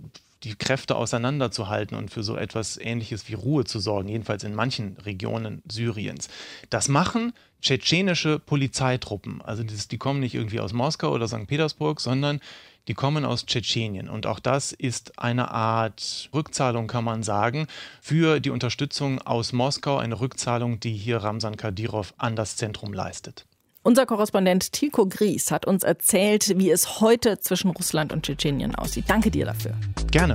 die 0.43 0.55
Kräfte 0.55 0.97
auseinanderzuhalten 0.97 1.97
und 1.97 2.11
für 2.11 2.23
so 2.23 2.37
etwas 2.37 2.79
Ähnliches 2.79 3.29
wie 3.29 3.35
Ruhe 3.35 3.64
zu 3.64 3.79
sorgen, 3.79 4.09
jedenfalls 4.09 4.43
in 4.43 4.55
manchen 4.55 4.97
Regionen 5.05 5.62
Syriens. 5.71 6.29
Das 6.71 6.88
machen 6.88 7.35
tschetschenische 7.61 8.38
Polizeitruppen. 8.38 9.43
Also 9.43 9.62
die 9.62 9.99
kommen 9.99 10.21
nicht 10.21 10.35
irgendwie 10.35 10.61
aus 10.61 10.73
Moskau 10.73 11.12
oder 11.12 11.29
St. 11.29 11.47
Petersburg, 11.47 12.01
sondern 12.01 12.40
die 12.88 12.95
kommen 12.95 13.25
aus 13.25 13.47
Tschetschenien. 13.47 14.09
Und 14.09 14.27
auch 14.27 14.40
das 14.40 14.73
ist 14.73 15.19
eine 15.19 15.51
Art 15.51 16.29
Rückzahlung, 16.35 16.87
kann 16.87 17.05
man 17.05 17.23
sagen, 17.23 17.66
für 18.01 18.40
die 18.40 18.51
Unterstützung 18.51 19.21
aus 19.23 19.53
Moskau, 19.53 19.99
eine 19.99 20.21
Rückzahlung, 20.21 20.81
die 20.81 20.93
hier 20.93 21.19
Ramsan 21.19 21.57
Kadyrov 21.57 22.14
an 22.19 22.37
das 22.37 22.57
Zentrum 22.57 22.93
leistet. 22.93 23.47
Unser 23.83 24.05
Korrespondent 24.05 24.73
Tilko 24.73 25.07
Gries 25.07 25.51
hat 25.51 25.66
uns 25.66 25.85
erzählt, 25.85 26.59
wie 26.59 26.71
es 26.71 27.01
heute 27.01 27.40
zwischen 27.40 27.71
Russland 27.71 28.12
und 28.12 28.25
Tschetschenien 28.25 28.75
aussieht. 28.75 29.05
Danke 29.09 29.31
dir 29.31 29.47
dafür. 29.47 29.75
Gerne. 30.11 30.35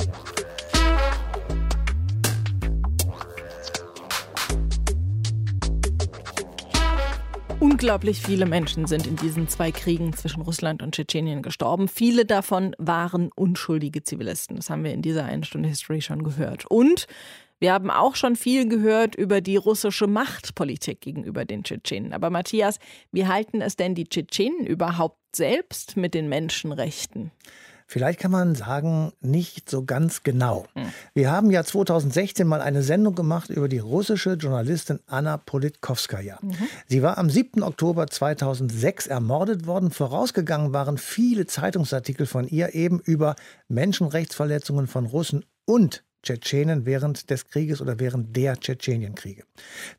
Unglaublich 7.65 8.21
viele 8.21 8.45
Menschen 8.45 8.85
sind 8.85 9.07
in 9.07 9.15
diesen 9.15 9.47
zwei 9.47 9.71
Kriegen 9.71 10.13
zwischen 10.13 10.41
Russland 10.41 10.83
und 10.83 10.93
Tschetschenien 10.93 11.41
gestorben. 11.41 11.87
Viele 11.87 12.23
davon 12.23 12.75
waren 12.77 13.31
unschuldige 13.35 14.03
Zivilisten. 14.03 14.57
Das 14.57 14.69
haben 14.69 14.83
wir 14.83 14.93
in 14.93 15.01
dieser 15.01 15.25
einen 15.25 15.43
Stunde 15.43 15.67
History 15.67 15.99
schon 15.99 16.21
gehört. 16.23 16.67
Und 16.67 17.07
wir 17.57 17.73
haben 17.73 17.89
auch 17.89 18.15
schon 18.15 18.35
viel 18.35 18.69
gehört 18.69 19.15
über 19.15 19.41
die 19.41 19.57
russische 19.57 20.05
Machtpolitik 20.05 21.01
gegenüber 21.01 21.43
den 21.43 21.63
Tschetschenen. 21.63 22.13
Aber 22.13 22.29
Matthias, 22.29 22.77
wie 23.11 23.25
halten 23.25 23.61
es 23.61 23.75
denn 23.75 23.95
die 23.95 24.07
Tschetschenen 24.07 24.67
überhaupt 24.67 25.35
selbst 25.35 25.97
mit 25.97 26.13
den 26.13 26.29
Menschenrechten? 26.29 27.31
Vielleicht 27.87 28.19
kann 28.19 28.31
man 28.31 28.55
sagen, 28.55 29.13
nicht 29.21 29.69
so 29.69 29.83
ganz 29.85 30.23
genau. 30.23 30.65
Hm. 30.73 30.85
Wir 31.13 31.31
haben 31.31 31.51
ja 31.51 31.63
2016 31.63 32.47
mal 32.47 32.61
eine 32.61 32.81
Sendung 32.81 33.15
gemacht 33.15 33.49
über 33.49 33.69
die 33.69 33.79
russische 33.79 34.33
Journalistin 34.33 34.99
Anna 35.07 35.37
Politkovskaya. 35.37 36.39
Mhm. 36.41 36.55
Sie 36.87 37.03
war 37.03 37.17
am 37.17 37.29
7. 37.29 37.61
Oktober 37.61 38.07
2006 38.07 39.07
ermordet 39.07 39.67
worden. 39.67 39.91
Vorausgegangen 39.91 40.73
waren 40.73 40.97
viele 40.97 41.45
Zeitungsartikel 41.45 42.25
von 42.25 42.47
ihr 42.47 42.73
eben 42.73 42.99
über 42.99 43.35
Menschenrechtsverletzungen 43.67 44.87
von 44.87 45.05
Russen 45.05 45.45
und 45.65 46.03
Tschetschenen 46.25 46.85
während 46.85 47.29
des 47.29 47.47
Krieges 47.47 47.81
oder 47.81 47.99
während 47.99 48.35
der 48.35 48.59
Tschetschenienkriege. 48.59 49.43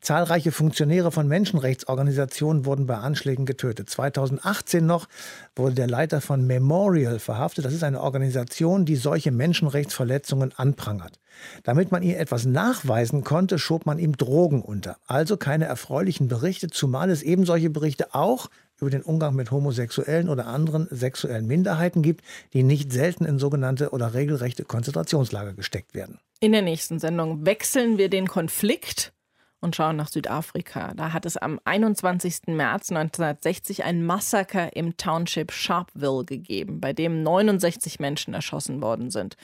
Zahlreiche 0.01 0.51
Funktionäre 0.51 1.11
von 1.11 1.27
Menschenrechtsorganisationen 1.27 2.65
wurden 2.65 2.85
bei 2.85 2.97
Anschlägen 2.97 3.45
getötet. 3.45 3.89
2018 3.89 4.85
noch 4.85 5.07
wurde 5.55 5.73
der 5.73 5.87
Leiter 5.87 6.21
von 6.21 6.45
Memorial 6.45 7.17
verhaftet. 7.17 7.65
Das 7.65 7.73
ist 7.73 7.83
eine 7.83 8.01
Organisation, 8.01 8.85
die 8.85 8.95
solche 8.95 9.31
Menschenrechtsverletzungen 9.31 10.53
anprangert. 10.55 11.19
Damit 11.63 11.91
man 11.91 12.03
ihr 12.03 12.19
etwas 12.19 12.45
nachweisen 12.45 13.23
konnte, 13.23 13.59
schob 13.59 13.85
man 13.85 13.99
ihm 13.99 14.17
Drogen 14.17 14.61
unter. 14.61 14.97
Also 15.07 15.37
keine 15.37 15.65
erfreulichen 15.65 16.27
Berichte, 16.27 16.67
zumal 16.67 17.09
es 17.09 17.23
eben 17.23 17.45
solche 17.45 17.69
Berichte 17.69 18.13
auch 18.13 18.49
über 18.79 18.89
den 18.89 19.01
Umgang 19.01 19.35
mit 19.35 19.51
homosexuellen 19.51 20.29
oder 20.29 20.47
anderen 20.47 20.87
sexuellen 20.91 21.47
Minderheiten 21.47 22.01
gibt, 22.01 22.23
die 22.53 22.63
nicht 22.63 22.91
selten 22.91 23.25
in 23.25 23.39
sogenannte 23.39 23.91
oder 23.91 24.13
regelrechte 24.13 24.63
Konzentrationslager 24.63 25.53
gesteckt 25.53 25.93
werden. 25.93 26.19
In 26.39 26.51
der 26.51 26.61
nächsten 26.61 26.99
Sendung 26.99 27.45
wechseln 27.45 27.97
wir 27.97 28.09
den 28.09 28.27
Konflikt 28.27 29.13
und 29.59 29.75
schauen 29.75 29.95
nach 29.95 30.09
Südafrika. 30.09 30.93
Da 30.93 31.13
hat 31.13 31.25
es 31.25 31.37
am 31.37 31.59
21. 31.65 32.47
März 32.47 32.91
1960 32.91 33.83
ein 33.83 34.05
Massaker 34.05 34.75
im 34.75 34.97
Township 34.97 35.51
Sharpeville 35.51 36.25
gegeben, 36.25 36.79
bei 36.79 36.93
dem 36.93 37.23
69 37.23 37.99
Menschen 37.99 38.33
erschossen 38.33 38.81
worden 38.81 39.09
sind. 39.09 39.35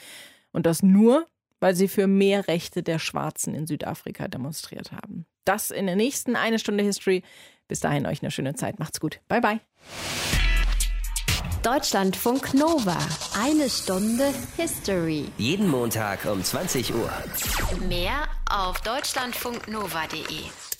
Und 0.52 0.66
das 0.66 0.82
nur, 0.82 1.26
weil 1.60 1.74
sie 1.74 1.88
für 1.88 2.06
mehr 2.06 2.46
Rechte 2.46 2.82
der 2.82 2.98
Schwarzen 2.98 3.54
in 3.54 3.66
Südafrika 3.66 4.28
demonstriert 4.28 4.92
haben. 4.92 5.26
Das 5.44 5.70
in 5.70 5.86
der 5.86 5.96
nächsten 5.96 6.36
eine 6.36 6.58
Stunde 6.58 6.84
History. 6.84 7.22
Bis 7.68 7.80
dahin 7.80 8.06
euch 8.06 8.22
eine 8.22 8.30
schöne 8.30 8.54
Zeit. 8.54 8.78
Macht's 8.78 9.00
gut. 9.00 9.20
Bye, 9.28 9.40
bye. 9.40 9.60
Deutschlandfunk 11.62 12.52
Nova. 12.52 12.98
Eine 13.42 13.70
Stunde 13.70 14.34
History. 14.56 15.24
Jeden 15.38 15.68
Montag 15.68 16.26
um 16.26 16.44
20 16.44 16.94
Uhr. 16.94 17.10
Mehr 17.88 18.28
auf 18.50 18.82
deutschlandfunknova.de. 18.82 20.73